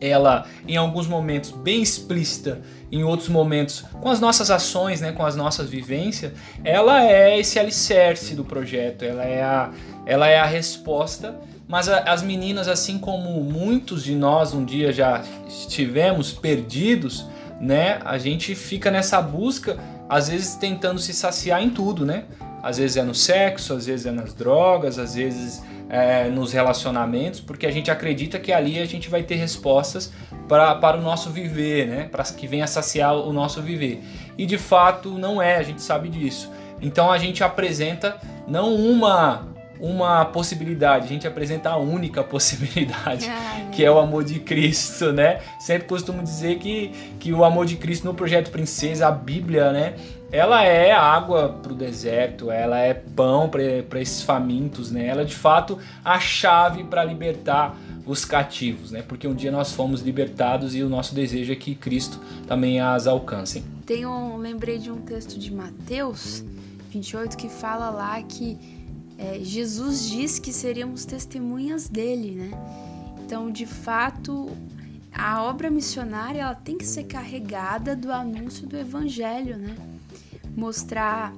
ela 0.00 0.46
em 0.66 0.76
alguns 0.76 1.06
momentos 1.06 1.50
bem 1.50 1.82
explícita, 1.82 2.60
em 2.94 3.02
outros 3.02 3.28
momentos 3.28 3.84
com 4.00 4.08
as 4.08 4.20
nossas 4.20 4.50
ações, 4.52 5.00
né, 5.00 5.10
com 5.10 5.26
as 5.26 5.34
nossas 5.34 5.68
vivências, 5.68 6.32
ela 6.62 7.04
é 7.04 7.38
esse 7.38 7.58
alicerce 7.58 8.36
do 8.36 8.44
projeto, 8.44 9.04
ela 9.04 9.24
é 9.24 9.42
a, 9.42 9.70
ela 10.06 10.28
é 10.28 10.38
a 10.38 10.46
resposta. 10.46 11.34
Mas 11.66 11.88
a, 11.88 12.00
as 12.00 12.22
meninas, 12.22 12.68
assim 12.68 12.98
como 12.98 13.42
muitos 13.42 14.04
de 14.04 14.14
nós 14.14 14.54
um 14.54 14.64
dia 14.64 14.92
já 14.92 15.22
estivemos 15.48 16.32
perdidos, 16.32 17.26
né, 17.60 17.98
a 18.04 18.16
gente 18.16 18.54
fica 18.54 18.92
nessa 18.92 19.20
busca, 19.20 19.76
às 20.08 20.28
vezes 20.28 20.54
tentando 20.54 21.00
se 21.00 21.12
saciar 21.12 21.62
em 21.62 21.70
tudo, 21.70 22.06
né? 22.06 22.24
Às 22.62 22.78
vezes 22.78 22.96
é 22.96 23.02
no 23.02 23.14
sexo, 23.14 23.74
às 23.74 23.86
vezes 23.86 24.06
é 24.06 24.10
nas 24.10 24.32
drogas, 24.32 24.98
às 24.98 25.14
vezes 25.14 25.62
é, 25.88 26.28
nos 26.28 26.52
relacionamentos, 26.52 27.40
porque 27.40 27.66
a 27.66 27.70
gente 27.70 27.90
acredita 27.90 28.38
que 28.38 28.52
ali 28.52 28.78
a 28.78 28.84
gente 28.84 29.08
vai 29.08 29.22
ter 29.22 29.36
respostas 29.36 30.12
pra, 30.48 30.74
para 30.74 30.96
o 30.96 31.00
nosso 31.00 31.30
viver, 31.30 31.86
né? 31.86 32.08
Para 32.10 32.24
que 32.24 32.46
venha 32.46 32.66
saciar 32.66 33.14
o 33.14 33.32
nosso 33.32 33.60
viver. 33.62 34.02
E 34.36 34.46
de 34.46 34.58
fato 34.58 35.10
não 35.10 35.40
é, 35.40 35.56
a 35.56 35.62
gente 35.62 35.82
sabe 35.82 36.08
disso. 36.08 36.50
Então 36.80 37.10
a 37.10 37.18
gente 37.18 37.42
apresenta 37.42 38.18
não 38.46 38.74
uma 38.74 39.54
uma 39.80 40.24
possibilidade, 40.24 41.04
a 41.04 41.08
gente 41.08 41.26
apresenta 41.26 41.70
a 41.70 41.76
única 41.76 42.22
possibilidade, 42.24 43.28
Ai, 43.28 43.68
que 43.72 43.84
é 43.84 43.90
o 43.90 43.98
amor 43.98 44.24
de 44.24 44.38
Cristo, 44.38 45.12
né? 45.12 45.40
Sempre 45.58 45.88
costumo 45.88 46.22
dizer 46.22 46.58
que, 46.58 46.88
que 47.18 47.32
o 47.32 47.44
amor 47.44 47.66
de 47.66 47.76
Cristo 47.76 48.04
no 48.04 48.14
projeto 48.14 48.50
Princesa, 48.50 49.08
a 49.08 49.10
Bíblia, 49.10 49.72
né? 49.72 49.94
Ela 50.34 50.64
é 50.64 50.90
água 50.90 51.48
para 51.48 51.72
o 51.72 51.76
deserto, 51.76 52.50
ela 52.50 52.76
é 52.80 52.92
pão 52.92 53.48
para 53.48 54.00
esses 54.00 54.20
famintos, 54.20 54.90
né? 54.90 55.06
Ela 55.06 55.22
é 55.22 55.24
de 55.24 55.36
fato 55.36 55.78
a 56.04 56.18
chave 56.18 56.82
para 56.82 57.04
libertar 57.04 57.78
os 58.04 58.24
cativos, 58.24 58.90
né? 58.90 59.00
Porque 59.00 59.28
um 59.28 59.34
dia 59.34 59.52
nós 59.52 59.70
fomos 59.70 60.00
libertados 60.00 60.74
e 60.74 60.82
o 60.82 60.88
nosso 60.88 61.14
desejo 61.14 61.52
é 61.52 61.54
que 61.54 61.76
Cristo 61.76 62.18
também 62.48 62.80
as 62.80 63.06
alcance. 63.06 63.62
Tem 63.86 64.04
um, 64.04 64.36
lembrei 64.36 64.78
de 64.78 64.90
um 64.90 65.00
texto 65.02 65.38
de 65.38 65.54
Mateus 65.54 66.44
28 66.90 67.36
que 67.36 67.48
fala 67.48 67.88
lá 67.90 68.20
que 68.20 68.58
é, 69.16 69.38
Jesus 69.40 70.10
diz 70.10 70.40
que 70.40 70.52
seríamos 70.52 71.04
testemunhas 71.04 71.88
dele, 71.88 72.32
né? 72.32 72.50
Então, 73.24 73.52
de 73.52 73.66
fato, 73.66 74.50
a 75.12 75.44
obra 75.44 75.70
missionária 75.70 76.40
ela 76.40 76.56
tem 76.56 76.76
que 76.76 76.84
ser 76.84 77.04
carregada 77.04 77.94
do 77.94 78.10
anúncio 78.10 78.66
do 78.66 78.76
evangelho, 78.76 79.56
né? 79.56 79.76
Mostrar 80.56 81.32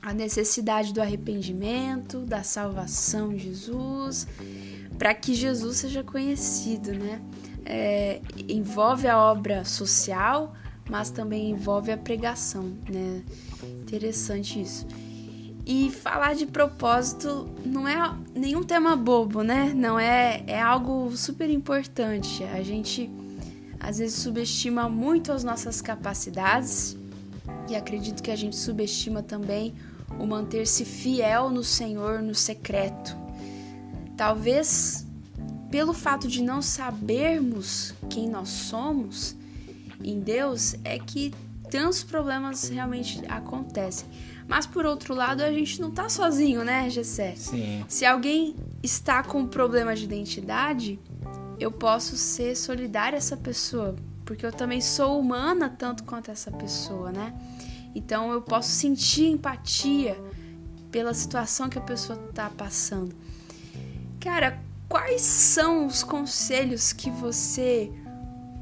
a 0.00 0.14
necessidade 0.14 0.92
do 0.92 1.00
arrependimento, 1.00 2.20
da 2.20 2.42
salvação 2.42 3.32
em 3.32 3.38
Jesus, 3.38 4.26
para 4.96 5.12
que 5.12 5.34
Jesus 5.34 5.78
seja 5.78 6.04
conhecido, 6.04 6.92
né? 6.92 7.20
É, 7.64 8.20
envolve 8.48 9.08
a 9.08 9.18
obra 9.18 9.64
social, 9.64 10.54
mas 10.88 11.10
também 11.10 11.50
envolve 11.50 11.90
a 11.90 11.96
pregação, 11.96 12.72
né? 12.88 13.22
Interessante 13.82 14.60
isso. 14.60 14.86
E 15.66 15.90
falar 15.90 16.36
de 16.36 16.46
propósito 16.46 17.48
não 17.64 17.88
é 17.88 17.96
nenhum 18.32 18.62
tema 18.62 18.94
bobo, 18.94 19.42
né? 19.42 19.72
Não 19.74 19.98
é 19.98 20.44
é 20.46 20.60
algo 20.62 21.10
super 21.16 21.50
importante. 21.50 22.44
A 22.44 22.62
gente 22.62 23.10
às 23.80 23.98
vezes 23.98 24.14
subestima 24.14 24.88
muito 24.88 25.32
as 25.32 25.42
nossas 25.42 25.82
capacidades 25.82 26.96
e 27.68 27.76
acredito 27.76 28.22
que 28.22 28.30
a 28.30 28.36
gente 28.36 28.56
subestima 28.56 29.22
também 29.22 29.74
o 30.18 30.26
manter-se 30.26 30.84
fiel 30.84 31.50
no 31.50 31.64
Senhor 31.64 32.22
no 32.22 32.34
secreto. 32.34 33.16
Talvez 34.16 35.06
pelo 35.70 35.92
fato 35.92 36.28
de 36.28 36.42
não 36.42 36.62
sabermos 36.62 37.92
quem 38.08 38.28
nós 38.28 38.48
somos 38.48 39.36
em 40.02 40.20
Deus 40.20 40.76
é 40.84 40.98
que 40.98 41.34
tantos 41.70 42.04
problemas 42.04 42.68
realmente 42.68 43.20
acontecem. 43.28 44.08
Mas 44.46 44.64
por 44.64 44.86
outro 44.86 45.12
lado, 45.14 45.42
a 45.42 45.50
gente 45.50 45.80
não 45.80 45.90
tá 45.90 46.08
sozinho, 46.08 46.64
né, 46.64 46.88
Gessé? 46.88 47.34
Sim. 47.34 47.84
Se 47.88 48.04
alguém 48.04 48.54
está 48.82 49.22
com 49.22 49.44
problema 49.46 49.94
de 49.96 50.04
identidade, 50.04 51.00
eu 51.58 51.72
posso 51.72 52.16
ser 52.16 52.56
solidária 52.56 53.16
a 53.16 53.18
essa 53.18 53.36
pessoa, 53.36 53.96
porque 54.26 54.44
eu 54.44 54.52
também 54.52 54.82
sou 54.82 55.18
humana 55.18 55.70
tanto 55.70 56.04
quanto 56.04 56.30
essa 56.30 56.50
pessoa, 56.50 57.10
né? 57.10 57.32
Então 57.94 58.30
eu 58.30 58.42
posso 58.42 58.68
sentir 58.68 59.30
empatia 59.30 60.20
pela 60.90 61.14
situação 61.14 61.70
que 61.70 61.78
a 61.78 61.82
pessoa 61.82 62.18
tá 62.34 62.50
passando. 62.50 63.14
Cara, 64.20 64.60
quais 64.88 65.22
são 65.22 65.86
os 65.86 66.02
conselhos 66.02 66.92
que 66.92 67.10
você 67.10 67.90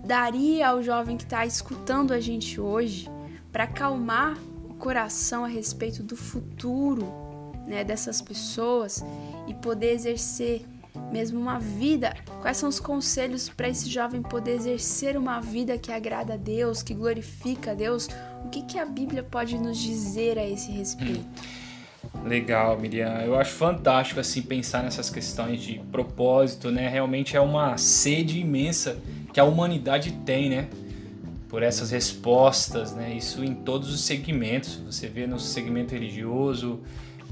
daria 0.05 0.69
ao 0.69 0.83
jovem 0.83 1.17
que 1.17 1.25
está 1.25 1.45
escutando 1.45 2.13
a 2.13 2.21
gente 2.21 2.61
hoje 2.61 3.11
para 3.51 3.65
acalmar 3.65 4.39
coração 4.85 5.47
a 5.47 5.49
respeito 5.49 6.03
do 6.03 6.15
futuro 6.15 7.07
né, 7.67 7.83
dessas 7.83 8.21
pessoas 8.21 9.03
e 9.49 9.55
poder 9.55 9.93
exercer 9.93 10.67
mesmo 11.11 11.41
uma 11.41 11.59
vida. 11.59 12.15
Quais 12.41 12.57
são 12.57 12.69
os 12.69 12.81
conselhos 12.81 13.49
para 13.49 13.69
esse 13.69 13.89
jovem 13.89 14.23
poder 14.23 14.53
exercer 14.53 15.17
uma 15.17 15.41
vida 15.41 15.79
que 15.79 15.93
agrada 15.93 16.35
a 16.35 16.37
Deus, 16.37 16.83
que 16.83 16.95
glorifica 16.95 17.73
a 17.73 17.75
Deus? 17.75 18.09
O 18.45 18.49
que, 18.49 18.63
que 18.63 18.79
a 18.79 18.85
Bíblia 18.85 19.23
pode 19.23 19.59
nos 19.59 19.79
dizer 19.79 20.39
a 20.39 20.49
esse 20.49 20.71
respeito? 20.71 21.25
Legal, 22.25 22.79
Miriam. 22.79 23.21
Eu 23.21 23.39
acho 23.39 23.53
fantástico 23.53 24.21
assim 24.21 24.43
pensar 24.43 24.83
nessas 24.83 25.11
questões 25.11 25.61
de 25.61 25.79
propósito, 25.91 26.71
né? 26.71 26.89
Realmente 26.89 27.37
é 27.37 27.41
uma 27.41 27.77
sede 27.77 28.39
imensa 28.41 28.99
que 29.33 29.41
a 29.41 29.45
humanidade 29.45 30.13
tem, 30.25 30.49
né? 30.49 30.69
por 31.55 31.63
essas 31.63 31.93
respostas, 31.93 32.93
né? 32.97 33.15
Isso 33.17 33.45
em 33.45 33.55
todos 33.55 33.95
os 33.95 34.01
segmentos. 34.01 34.75
Você 34.87 35.07
vê 35.07 35.25
no 35.25 35.39
segmento 35.39 35.95
religioso, 35.95 36.81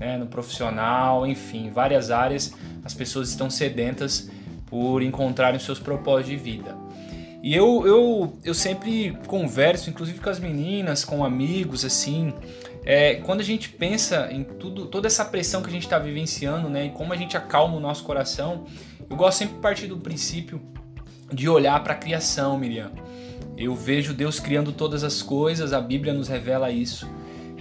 né? 0.02 0.16
no 0.18 0.26
profissional, 0.26 1.24
enfim, 1.24 1.70
várias 1.70 2.10
áreas. 2.10 2.52
As 2.84 2.92
pessoas 2.92 3.28
estão 3.28 3.48
sedentas 3.48 4.28
por 4.66 5.00
encontrarem 5.00 5.60
seus 5.60 5.78
propósitos 5.78 6.30
de 6.30 6.36
vida. 6.36 6.76
E 7.40 7.54
eu, 7.54 7.86
eu, 7.86 8.38
eu 8.44 8.54
sempre 8.54 9.16
converso, 9.26 9.90
inclusive 9.90 10.18
com 10.18 10.28
as 10.28 10.40
meninas, 10.40 11.04
com 11.04 11.24
amigos, 11.24 11.84
assim, 11.84 12.32
é, 12.84 13.16
quando 13.16 13.40
a 13.40 13.44
gente 13.44 13.68
pensa 13.68 14.28
em 14.32 14.44
tudo, 14.44 14.86
toda 14.86 15.06
essa 15.06 15.24
pressão 15.24 15.62
que 15.62 15.68
a 15.68 15.72
gente 15.72 15.84
está 15.84 15.98
vivenciando, 15.98 16.68
né, 16.68 16.86
e 16.86 16.90
como 16.90 17.12
a 17.12 17.16
gente 17.16 17.36
acalma 17.36 17.76
o 17.76 17.80
nosso 17.80 18.04
coração, 18.04 18.64
eu 19.08 19.16
gosto 19.16 19.38
sempre 19.38 19.54
de 19.56 19.60
partir 19.60 19.86
do 19.86 19.98
princípio 19.98 20.60
de 21.32 21.48
olhar 21.48 21.82
para 21.82 21.94
a 21.94 21.96
criação, 21.96 22.58
Miriam. 22.58 22.92
Eu 23.56 23.74
vejo 23.74 24.14
Deus 24.14 24.40
criando 24.40 24.72
todas 24.72 25.04
as 25.04 25.22
coisas, 25.22 25.72
a 25.72 25.80
Bíblia 25.80 26.12
nos 26.12 26.28
revela 26.28 26.70
isso. 26.70 27.08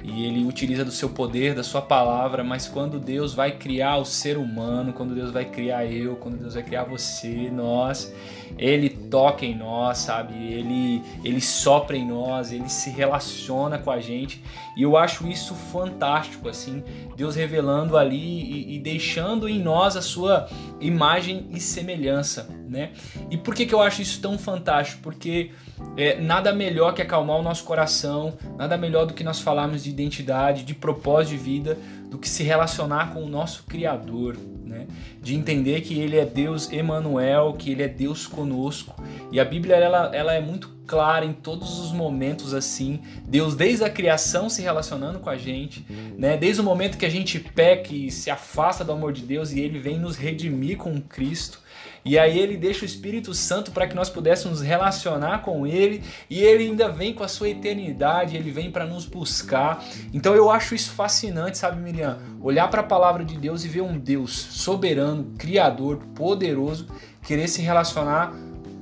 E 0.03 0.25
ele 0.25 0.45
utiliza 0.45 0.83
do 0.83 0.91
seu 0.91 1.09
poder, 1.09 1.53
da 1.53 1.63
sua 1.63 1.81
palavra, 1.81 2.43
mas 2.43 2.67
quando 2.67 2.99
Deus 2.99 3.33
vai 3.33 3.51
criar 3.51 3.97
o 3.97 4.05
ser 4.05 4.37
humano, 4.37 4.93
quando 4.93 5.13
Deus 5.13 5.31
vai 5.31 5.45
criar 5.45 5.85
eu, 5.85 6.15
quando 6.15 6.37
Deus 6.37 6.55
vai 6.55 6.63
criar 6.63 6.83
você, 6.83 7.49
nós, 7.51 8.11
ele 8.57 8.89
toca 8.89 9.45
em 9.45 9.55
nós, 9.55 9.99
sabe? 9.99 10.33
Ele 10.33 11.01
ele 11.23 11.41
sopra 11.41 11.97
em 11.97 12.07
nós, 12.07 12.51
ele 12.51 12.69
se 12.69 12.89
relaciona 12.89 13.77
com 13.77 13.91
a 13.91 13.99
gente. 13.99 14.43
E 14.75 14.83
eu 14.83 14.95
acho 14.95 15.27
isso 15.27 15.53
fantástico, 15.53 16.47
assim, 16.47 16.83
Deus 17.15 17.35
revelando 17.35 17.97
ali 17.97 18.17
e, 18.17 18.75
e 18.75 18.79
deixando 18.79 19.49
em 19.49 19.59
nós 19.59 19.97
a 19.97 20.01
sua 20.01 20.47
imagem 20.79 21.47
e 21.51 21.59
semelhança, 21.59 22.47
né? 22.67 22.91
E 23.29 23.37
por 23.37 23.53
que, 23.53 23.65
que 23.65 23.73
eu 23.73 23.81
acho 23.81 24.01
isso 24.01 24.21
tão 24.21 24.37
fantástico? 24.37 25.01
Porque 25.03 25.51
é, 25.97 26.19
nada 26.19 26.53
melhor 26.53 26.93
que 26.93 27.01
acalmar 27.01 27.37
o 27.37 27.43
nosso 27.43 27.63
coração, 27.63 28.33
nada 28.57 28.77
melhor 28.77 29.05
do 29.05 29.13
que 29.13 29.23
nós 29.23 29.39
falarmos 29.39 29.83
de 29.83 29.89
identidade, 29.89 30.63
de 30.63 30.73
propósito 30.73 31.31
de 31.31 31.37
vida, 31.37 31.77
do 32.11 32.17
que 32.17 32.27
se 32.27 32.43
relacionar 32.43 33.13
com 33.13 33.23
o 33.23 33.29
nosso 33.29 33.63
Criador, 33.63 34.35
né? 34.65 34.85
De 35.21 35.33
entender 35.33 35.79
que 35.79 35.97
Ele 35.97 36.17
é 36.17 36.25
Deus 36.25 36.69
Emanuel, 36.69 37.53
que 37.57 37.71
Ele 37.71 37.83
é 37.83 37.87
Deus 37.87 38.27
conosco. 38.27 39.01
E 39.31 39.39
a 39.39 39.45
Bíblia 39.45 39.77
ela, 39.77 40.13
ela 40.13 40.33
é 40.33 40.41
muito 40.41 40.69
clara 40.85 41.23
em 41.23 41.31
todos 41.31 41.79
os 41.79 41.93
momentos 41.93 42.53
assim. 42.53 42.99
Deus 43.25 43.55
desde 43.55 43.85
a 43.85 43.89
criação 43.89 44.49
se 44.49 44.61
relacionando 44.61 45.19
com 45.19 45.29
a 45.29 45.37
gente, 45.37 45.85
né? 46.17 46.35
Desde 46.35 46.59
o 46.59 46.65
momento 46.65 46.97
que 46.97 47.05
a 47.05 47.09
gente 47.09 47.39
peca 47.39 47.95
e 47.95 48.11
se 48.11 48.29
afasta 48.29 48.83
do 48.83 48.91
amor 48.91 49.13
de 49.13 49.21
Deus 49.21 49.53
e 49.53 49.61
Ele 49.61 49.79
vem 49.79 49.97
nos 49.97 50.17
redimir 50.17 50.77
com 50.77 50.99
Cristo. 50.99 51.61
E 52.03 52.17
aí 52.17 52.39
ele 52.39 52.57
deixa 52.57 52.83
o 52.83 52.85
Espírito 52.85 53.33
Santo 53.33 53.71
para 53.71 53.87
que 53.87 53.95
nós 53.95 54.09
pudéssemos 54.09 54.61
relacionar 54.61 55.39
com 55.43 55.67
ele, 55.67 56.03
e 56.29 56.41
ele 56.41 56.65
ainda 56.65 56.89
vem 56.89 57.13
com 57.13 57.23
a 57.23 57.27
sua 57.27 57.49
eternidade, 57.49 58.35
ele 58.35 58.51
vem 58.51 58.71
para 58.71 58.85
nos 58.85 59.05
buscar. 59.05 59.83
Então 60.13 60.35
eu 60.35 60.49
acho 60.49 60.73
isso 60.73 60.91
fascinante, 60.91 61.57
sabe, 61.57 61.81
Miriam? 61.81 62.17
Olhar 62.41 62.67
para 62.69 62.81
a 62.81 62.85
palavra 62.85 63.23
de 63.23 63.37
Deus 63.37 63.63
e 63.63 63.67
ver 63.67 63.81
um 63.81 63.97
Deus 63.97 64.31
soberano, 64.31 65.33
criador, 65.37 65.97
poderoso, 66.15 66.87
querer 67.21 67.47
se 67.47 67.61
relacionar 67.61 68.33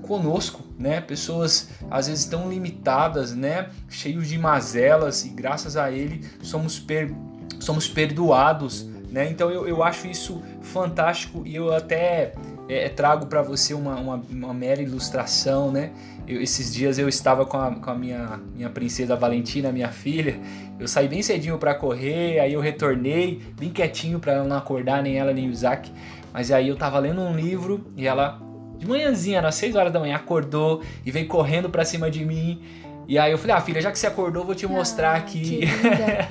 conosco, 0.01 0.63
né? 0.77 1.01
Pessoas 1.01 1.69
às 1.91 2.07
vezes 2.07 2.25
tão 2.25 2.49
limitadas, 2.49 3.35
né? 3.35 3.69
Cheios 3.89 4.27
de 4.27 4.37
mazelas 4.37 5.23
e 5.23 5.29
graças 5.29 5.77
a 5.77 5.91
ele 5.91 6.27
somos 6.41 6.79
per 6.79 7.13
somos 7.59 7.87
perdoados, 7.87 8.83
né? 9.11 9.29
Então 9.29 9.51
eu, 9.51 9.67
eu 9.67 9.83
acho 9.83 10.07
isso 10.07 10.41
fantástico 10.61 11.43
e 11.45 11.55
eu 11.55 11.73
até 11.73 12.33
é, 12.69 12.85
é, 12.85 12.89
trago 12.89 13.25
para 13.25 13.41
você 13.41 13.73
uma, 13.73 13.95
uma, 13.95 14.23
uma, 14.29 14.53
mera 14.53 14.79
ilustração, 14.79 15.71
né? 15.71 15.89
Eu, 16.27 16.39
esses 16.39 16.71
dias 16.71 16.99
eu 16.99 17.09
estava 17.09 17.43
com 17.43 17.57
a, 17.57 17.71
com 17.73 17.89
a 17.89 17.95
minha, 17.95 18.39
minha 18.55 18.69
princesa 18.69 19.15
Valentina, 19.15 19.71
minha 19.71 19.89
filha. 19.89 20.39
Eu 20.79 20.87
saí 20.87 21.07
bem 21.07 21.23
cedinho 21.23 21.57
para 21.57 21.73
correr, 21.73 22.39
aí 22.39 22.53
eu 22.53 22.61
retornei 22.61 23.41
bem 23.59 23.71
quietinho 23.71 24.19
para 24.19 24.33
ela 24.33 24.43
não 24.45 24.55
acordar 24.55 25.01
nem 25.01 25.17
ela 25.17 25.33
nem 25.33 25.49
o 25.49 25.51
Isaac. 25.51 25.91
Mas 26.31 26.51
aí 26.51 26.67
eu 26.69 26.75
tava 26.75 26.99
lendo 26.99 27.19
um 27.19 27.35
livro 27.35 27.91
e 27.97 28.07
ela 28.07 28.39
de 28.77 28.87
manhãzinha, 28.87 29.41
às 29.41 29.55
6 29.55 29.75
horas 29.75 29.91
da 29.91 29.99
manhã, 29.99 30.15
acordou 30.15 30.81
e 31.05 31.11
veio 31.11 31.27
correndo 31.27 31.69
para 31.69 31.83
cima 31.83 32.09
de 32.09 32.23
mim. 32.23 32.61
E 33.07 33.17
aí 33.17 33.31
eu 33.31 33.37
falei, 33.39 33.55
ah, 33.55 33.61
filha, 33.61 33.81
já 33.81 33.91
que 33.91 33.97
você 33.97 34.05
acordou, 34.05 34.45
vou 34.45 34.53
te 34.53 34.67
ah, 34.67 34.69
mostrar 34.69 35.15
aqui. 35.15 35.61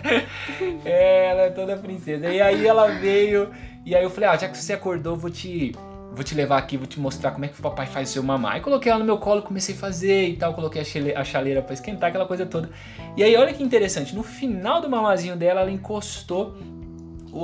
é, 0.87 1.31
ela 1.31 1.43
é 1.43 1.51
toda 1.51 1.77
princesa. 1.77 2.33
E 2.33 2.41
aí 2.41 2.65
ela 2.65 2.87
veio, 2.87 3.51
e 3.85 3.95
aí 3.95 4.05
eu 4.05 4.09
falei, 4.09 4.31
ah, 4.31 4.37
já 4.37 4.49
que 4.49 4.57
você 4.57 4.73
acordou, 4.73 5.17
vou 5.17 5.29
te 5.29 5.75
vou 6.13 6.25
te 6.25 6.35
levar 6.35 6.59
aqui, 6.59 6.77
vou 6.77 6.87
te 6.87 6.99
mostrar 6.99 7.31
como 7.31 7.45
é 7.45 7.49
que 7.49 7.59
o 7.59 7.63
papai 7.63 7.87
faz 7.87 8.11
o 8.11 8.13
seu 8.13 8.23
mamar. 8.23 8.55
Aí 8.55 8.61
coloquei 8.61 8.91
ela 8.91 8.99
no 8.99 9.05
meu 9.05 9.19
colo, 9.19 9.43
comecei 9.43 9.75
a 9.75 9.79
fazer 9.79 10.29
e 10.29 10.37
tal, 10.37 10.55
coloquei 10.55 10.83
a 11.15 11.25
chaleira 11.25 11.63
para 11.63 11.75
esquentar, 11.75 12.11
aquela 12.11 12.27
coisa 12.27 12.47
toda. 12.47 12.71
E 13.17 13.23
aí, 13.23 13.37
olha 13.37 13.53
que 13.53 13.63
interessante, 13.63 14.15
no 14.15 14.23
final 14.23 14.81
do 14.81 14.89
mamazinho 14.89 15.37
dela, 15.37 15.61
ela 15.61 15.71
encostou 15.71 16.57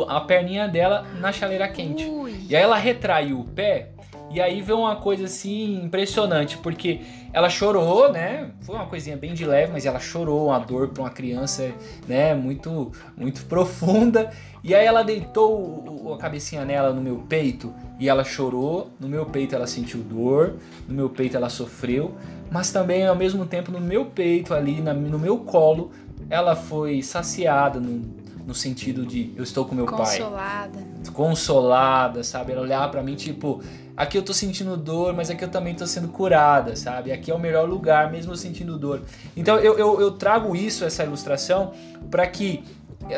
a 0.09 0.21
perninha 0.21 0.67
dela 0.67 1.07
na 1.21 1.31
chaleira 1.31 1.69
quente. 1.69 2.05
Ui. 2.05 2.35
E 2.49 2.57
aí 2.57 2.63
ela 2.63 2.77
retraiu 2.77 3.41
o 3.41 3.45
pé 3.45 3.91
e 4.35 4.41
aí 4.41 4.61
veio 4.61 4.81
uma 4.81 4.97
coisa 4.97 5.27
assim 5.27 5.85
impressionante, 5.85 6.59
porque 6.59 7.03
ela 7.33 7.49
chorou, 7.49 8.11
né? 8.11 8.51
Foi 8.63 8.75
uma 8.75 8.87
coisinha 8.87 9.17
bem 9.17 9.33
de 9.33 9.45
leve, 9.45 9.71
mas 9.73 9.87
ela 9.87 10.01
chorou, 10.01 10.49
uma 10.49 10.59
dor 10.59 10.89
para 10.89 11.05
uma 11.05 11.11
criança, 11.11 11.71
né? 12.09 12.35
Muito, 12.35 12.91
muito 13.17 13.45
profunda. 13.45 14.31
E 14.65 14.75
aí 14.75 14.85
ela 14.85 15.05
deitou 15.05 16.13
a 16.13 16.19
cabecinha 16.19 16.65
nela 16.65 16.93
no 16.93 17.01
meu 17.01 17.19
peito 17.29 17.73
e 17.99 18.09
ela 18.09 18.25
chorou. 18.25 18.91
No 18.99 19.09
meu 19.09 19.27
peito 19.27 19.55
ela 19.55 19.67
sentiu 19.67 20.01
dor, 20.03 20.55
no 20.89 20.95
meu 20.95 21.11
peito 21.11 21.37
ela 21.37 21.49
sofreu, 21.49 22.15
mas 22.51 22.71
também 22.71 23.07
ao 23.07 23.17
mesmo 23.17 23.47
tempo 23.47 23.71
no 23.71 23.81
meu 23.81 24.07
peito 24.07 24.55
ali, 24.55 24.81
no 24.81 25.19
meu 25.19 25.39
colo, 25.39 25.91
ela 26.31 26.57
foi 26.57 27.03
saciada, 27.03 27.79
no, 27.79 28.03
no 28.47 28.55
sentido 28.55 29.05
de 29.07 29.33
eu 29.37 29.43
estou 29.43 29.65
com 29.65 29.75
meu 29.75 29.87
Consolada. 29.87 30.79
pai. 30.79 31.13
Consolada. 31.13 32.23
sabe? 32.23 32.53
Ela 32.53 32.63
olhava 32.63 32.89
para 32.91 33.03
mim 33.03 33.15
tipo, 33.15 33.63
aqui 33.97 34.19
eu 34.19 34.23
tô 34.23 34.33
sentindo 34.33 34.77
dor, 34.77 35.15
mas 35.15 35.31
aqui 35.31 35.45
eu 35.45 35.51
também 35.51 35.75
tô 35.75 35.87
sendo 35.87 36.09
curada, 36.09 36.77
sabe? 36.77 37.13
Aqui 37.13 37.31
é 37.31 37.35
o 37.35 37.39
melhor 37.39 37.69
lugar, 37.69 38.11
mesmo 38.11 38.33
eu 38.33 38.37
sentindo 38.37 38.79
dor. 38.79 39.03
Então 39.37 39.59
eu, 39.59 39.79
eu, 39.79 40.01
eu 40.01 40.11
trago 40.13 40.55
isso, 40.55 40.85
essa 40.85 41.05
ilustração, 41.05 41.73
para 42.11 42.27
que 42.27 42.63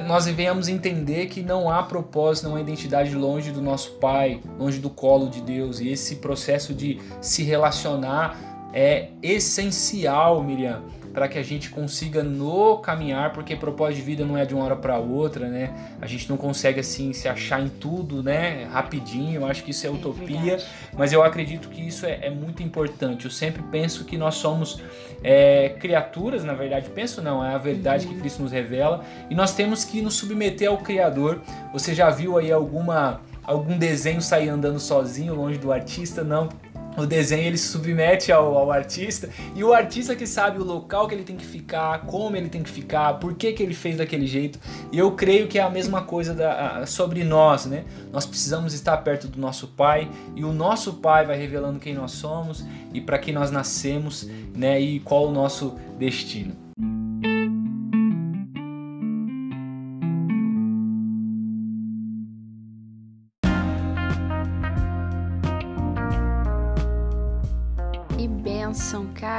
nós 0.06 0.26
venhamos 0.26 0.68
entender 0.68 1.26
que 1.26 1.42
não 1.42 1.70
há 1.70 1.82
propósito, 1.82 2.48
não 2.48 2.56
há 2.56 2.60
identidade 2.60 3.14
longe 3.14 3.50
do 3.52 3.60
nosso 3.60 3.92
Pai, 3.92 4.40
longe 4.58 4.78
do 4.78 4.90
colo 4.90 5.28
de 5.28 5.40
Deus. 5.40 5.80
E 5.80 5.88
esse 5.88 6.16
processo 6.16 6.74
de 6.74 7.00
se 7.20 7.42
relacionar 7.42 8.68
é 8.72 9.10
essencial, 9.22 10.42
Miriam, 10.42 10.82
para 11.16 11.28
que 11.28 11.38
a 11.38 11.42
gente 11.42 11.70
consiga 11.70 12.22
no 12.22 12.76
caminhar, 12.76 13.32
porque 13.32 13.56
propósito 13.56 13.96
de 13.96 14.02
vida 14.02 14.22
não 14.22 14.36
é 14.36 14.44
de 14.44 14.54
uma 14.54 14.62
hora 14.62 14.76
para 14.76 14.98
outra, 14.98 15.48
né? 15.48 15.72
A 15.98 16.06
gente 16.06 16.28
não 16.28 16.36
consegue 16.36 16.78
assim 16.78 17.14
se 17.14 17.26
achar 17.26 17.58
em 17.58 17.70
tudo, 17.70 18.22
né? 18.22 18.64
Rapidinho, 18.70 19.40
eu 19.40 19.46
acho 19.46 19.64
que 19.64 19.70
isso 19.70 19.86
é, 19.86 19.90
utopia, 19.90 20.58
mas 20.92 21.14
eu 21.14 21.22
acredito 21.22 21.70
que 21.70 21.80
isso 21.80 22.04
é, 22.04 22.18
é, 22.26 22.28
muito 22.28 22.62
importante. 22.62 23.24
Eu 23.24 23.30
sempre 23.30 23.62
penso 23.62 24.04
que 24.04 24.18
nós 24.18 24.34
somos 24.34 24.82
é, 25.24 25.70
criaturas, 25.80 26.44
na 26.44 26.52
verdade, 26.52 26.90
penso 26.90 27.22
não, 27.22 27.42
é 27.42 27.54
a 27.54 27.58
verdade 27.58 28.06
uhum. 28.06 28.12
que 28.12 28.20
Cristo 28.20 28.42
nos 28.42 28.52
revela, 28.52 29.02
e 29.30 29.34
nós 29.34 29.54
temos 29.54 29.86
que 29.86 30.02
nos 30.02 30.16
submeter 30.16 30.68
ao 30.68 30.76
Criador. 30.76 31.40
Você 31.72 31.94
já 31.94 32.10
viu 32.10 32.36
aí 32.36 32.52
alguma 32.52 33.22
algum 33.42 33.78
desenho 33.78 34.20
sair 34.20 34.50
andando 34.50 34.78
sozinho 34.78 35.34
longe 35.34 35.56
do 35.56 35.72
artista? 35.72 36.22
Não 36.22 36.50
o 36.96 37.06
desenho 37.06 37.46
ele 37.46 37.58
se 37.58 37.68
submete 37.68 38.32
ao, 38.32 38.56
ao, 38.56 38.70
artista 38.70 39.28
e 39.54 39.62
o 39.62 39.72
artista 39.72 40.14
que 40.14 40.26
sabe 40.26 40.58
o 40.58 40.64
local 40.64 41.06
que 41.06 41.14
ele 41.14 41.24
tem 41.24 41.36
que 41.36 41.44
ficar, 41.44 42.06
como 42.06 42.36
ele 42.36 42.48
tem 42.48 42.62
que 42.62 42.70
ficar, 42.70 43.14
por 43.14 43.34
que, 43.34 43.52
que 43.52 43.62
ele 43.62 43.74
fez 43.74 43.98
daquele 43.98 44.26
jeito. 44.26 44.58
E 44.90 44.98
eu 44.98 45.12
creio 45.12 45.46
que 45.46 45.58
é 45.58 45.62
a 45.62 45.70
mesma 45.70 46.02
coisa 46.02 46.34
da, 46.34 46.86
sobre 46.86 47.24
nós, 47.24 47.66
né? 47.66 47.84
Nós 48.12 48.26
precisamos 48.26 48.74
estar 48.74 48.96
perto 48.98 49.28
do 49.28 49.38
nosso 49.38 49.68
Pai 49.68 50.08
e 50.34 50.44
o 50.44 50.52
nosso 50.52 50.94
Pai 50.94 51.26
vai 51.26 51.36
revelando 51.36 51.78
quem 51.78 51.94
nós 51.94 52.12
somos 52.12 52.64
e 52.92 53.00
para 53.00 53.18
que 53.18 53.32
nós 53.32 53.50
nascemos, 53.50 54.28
né? 54.54 54.80
E 54.80 55.00
qual 55.00 55.28
o 55.28 55.32
nosso 55.32 55.76
destino. 55.98 56.65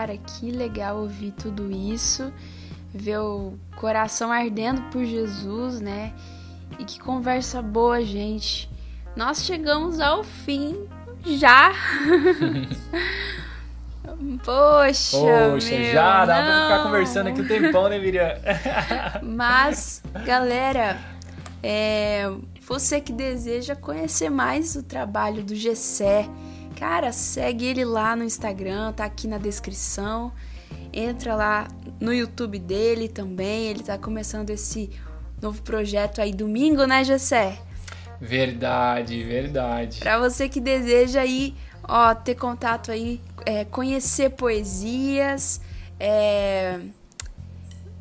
Cara, 0.07 0.17
que 0.19 0.49
legal 0.51 0.99
ouvir 0.99 1.31
tudo 1.31 1.69
isso, 1.69 2.31
ver 2.93 3.17
o 3.17 3.59
coração 3.75 4.31
ardendo 4.31 4.83
por 4.83 5.03
Jesus, 5.03 5.81
né? 5.81 6.13
E 6.79 6.85
que 6.85 6.97
conversa 6.97 7.61
boa, 7.61 8.01
gente. 8.05 8.69
Nós 9.17 9.43
chegamos 9.43 9.99
ao 9.99 10.23
fim 10.23 10.87
já. 11.25 11.73
Poxa, 14.45 15.17
Poxa, 15.17 15.77
meu, 15.77 15.91
já 15.91 16.25
dá 16.25 16.41
não. 16.41 16.45
pra 16.45 16.63
ficar 16.63 16.83
conversando 16.83 17.27
aqui 17.27 17.41
o 17.41 17.43
um 17.43 17.47
tempão, 17.47 17.89
né, 17.89 17.99
Miriam? 17.99 18.31
Mas, 19.21 20.01
galera, 20.25 20.97
é, 21.61 22.31
você 22.61 23.01
que 23.01 23.11
deseja 23.11 23.75
conhecer 23.75 24.29
mais 24.29 24.73
o 24.77 24.83
trabalho 24.83 25.43
do 25.43 25.53
Gessé, 25.53 26.29
Cara, 26.77 27.11
segue 27.11 27.65
ele 27.65 27.83
lá 27.83 28.15
no 28.15 28.23
Instagram, 28.23 28.93
tá 28.93 29.05
aqui 29.05 29.27
na 29.27 29.39
descrição. 29.39 30.31
Entra 30.93 31.35
lá 31.35 31.67
no 31.99 32.13
YouTube 32.13 32.59
dele 32.59 33.07
também. 33.07 33.65
Ele 33.65 33.81
tá 33.81 33.97
começando 33.97 34.51
esse 34.51 34.91
novo 35.41 35.61
projeto 35.63 36.21
aí 36.21 36.31
domingo, 36.31 36.85
né, 36.85 37.03
Jessé? 37.03 37.57
Verdade, 38.21 39.23
verdade. 39.23 39.99
Para 39.99 40.19
você 40.19 40.47
que 40.47 40.59
deseja 40.61 41.21
aí, 41.21 41.55
ó, 41.83 42.13
ter 42.13 42.35
contato 42.35 42.91
aí, 42.91 43.21
é, 43.45 43.65
conhecer 43.65 44.31
poesias, 44.31 45.59
é, 45.99 46.79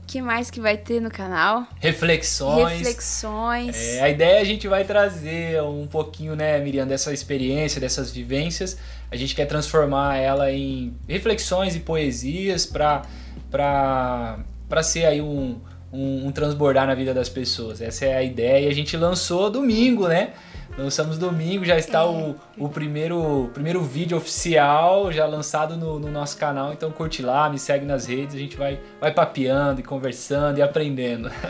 que 0.06 0.22
mais 0.22 0.50
que 0.50 0.60
vai 0.60 0.76
ter 0.76 1.00
no 1.00 1.10
canal? 1.10 1.66
Reflexões. 1.80 2.78
Reflexões. 2.78 3.76
É, 3.76 4.02
a 4.02 4.08
ideia 4.08 4.38
é 4.38 4.40
a 4.40 4.44
gente 4.44 4.68
vai 4.68 4.84
trazer 4.84 5.60
um 5.62 5.86
pouquinho, 5.86 6.36
né, 6.36 6.58
Miriam, 6.60 6.86
dessa 6.86 7.12
experiência, 7.12 7.80
dessas 7.80 8.10
vivências. 8.10 8.78
A 9.10 9.16
gente 9.16 9.34
quer 9.34 9.46
transformar 9.46 10.16
ela 10.16 10.50
em 10.50 10.94
reflexões 11.08 11.74
e 11.74 11.80
poesias 11.80 12.64
para 12.64 13.02
para 13.50 14.82
ser 14.82 15.06
aí 15.06 15.20
um, 15.20 15.60
um, 15.92 16.26
um 16.26 16.32
transbordar 16.32 16.86
na 16.86 16.94
vida 16.94 17.14
das 17.14 17.28
pessoas. 17.28 17.80
Essa 17.80 18.06
é 18.06 18.16
a 18.16 18.22
ideia. 18.22 18.66
E 18.66 18.68
a 18.68 18.74
gente 18.74 18.96
lançou 18.96 19.50
domingo, 19.50 20.08
né? 20.08 20.32
Lançamos 20.78 21.16
domingo, 21.16 21.64
já 21.64 21.78
está 21.78 22.06
o, 22.06 22.36
o 22.58 22.68
primeiro, 22.68 23.50
primeiro 23.54 23.82
vídeo 23.82 24.16
oficial 24.16 25.10
já 25.10 25.24
lançado 25.24 25.74
no, 25.76 25.98
no, 25.98 26.10
nosso 26.10 26.36
canal. 26.36 26.72
Então 26.72 26.90
curte 26.90 27.22
lá, 27.22 27.48
me 27.48 27.58
segue 27.58 27.86
nas 27.86 28.06
redes, 28.06 28.34
a 28.34 28.38
gente 28.38 28.56
vai, 28.56 28.78
vai 29.00 29.10
papeando 29.10 29.80
e 29.80 29.82
conversando 29.82 30.58
e 30.58 30.62
aprendendo. 30.62 31.30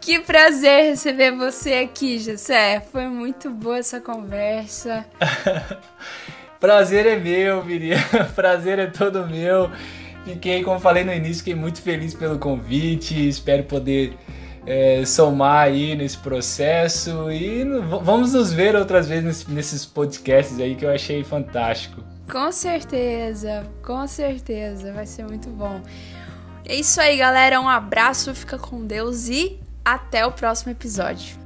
Que 0.00 0.18
prazer 0.18 0.90
receber 0.90 1.34
você 1.34 1.76
aqui, 1.76 2.18
José. 2.18 2.78
Foi 2.92 3.08
muito 3.08 3.48
boa 3.48 3.78
essa 3.78 3.98
conversa. 3.98 5.02
prazer 6.60 7.06
é 7.06 7.16
meu, 7.16 7.64
Miriam. 7.64 7.98
Prazer 8.36 8.78
é 8.78 8.86
todo 8.86 9.26
meu. 9.26 9.70
Fiquei, 10.26 10.62
como 10.62 10.78
falei 10.78 11.04
no 11.04 11.12
início, 11.12 11.38
fiquei 11.38 11.54
muito 11.54 11.80
feliz 11.80 12.12
pelo 12.12 12.38
convite. 12.38 13.26
Espero 13.26 13.62
poder 13.62 14.12
é, 14.66 15.04
somar 15.04 15.64
aí 15.64 15.94
nesse 15.94 16.18
processo 16.18 17.30
e 17.30 17.64
vamos 18.02 18.32
nos 18.32 18.52
ver 18.52 18.74
outras 18.74 19.08
vezes 19.08 19.46
nesses 19.46 19.84
podcasts 19.84 20.58
aí 20.58 20.74
que 20.74 20.84
eu 20.84 20.90
achei 20.90 21.22
fantástico. 21.22 22.02
Com 22.30 22.50
certeza, 22.50 23.66
com 23.82 24.06
certeza, 24.06 24.92
vai 24.92 25.06
ser 25.06 25.24
muito 25.24 25.50
bom. 25.50 25.82
É 26.64 26.74
isso 26.74 26.98
aí, 27.00 27.18
galera. 27.18 27.60
Um 27.60 27.68
abraço, 27.68 28.34
fica 28.34 28.56
com 28.58 28.86
Deus 28.86 29.28
e 29.28 29.60
até 29.84 30.24
o 30.24 30.32
próximo 30.32 30.72
episódio. 30.72 31.43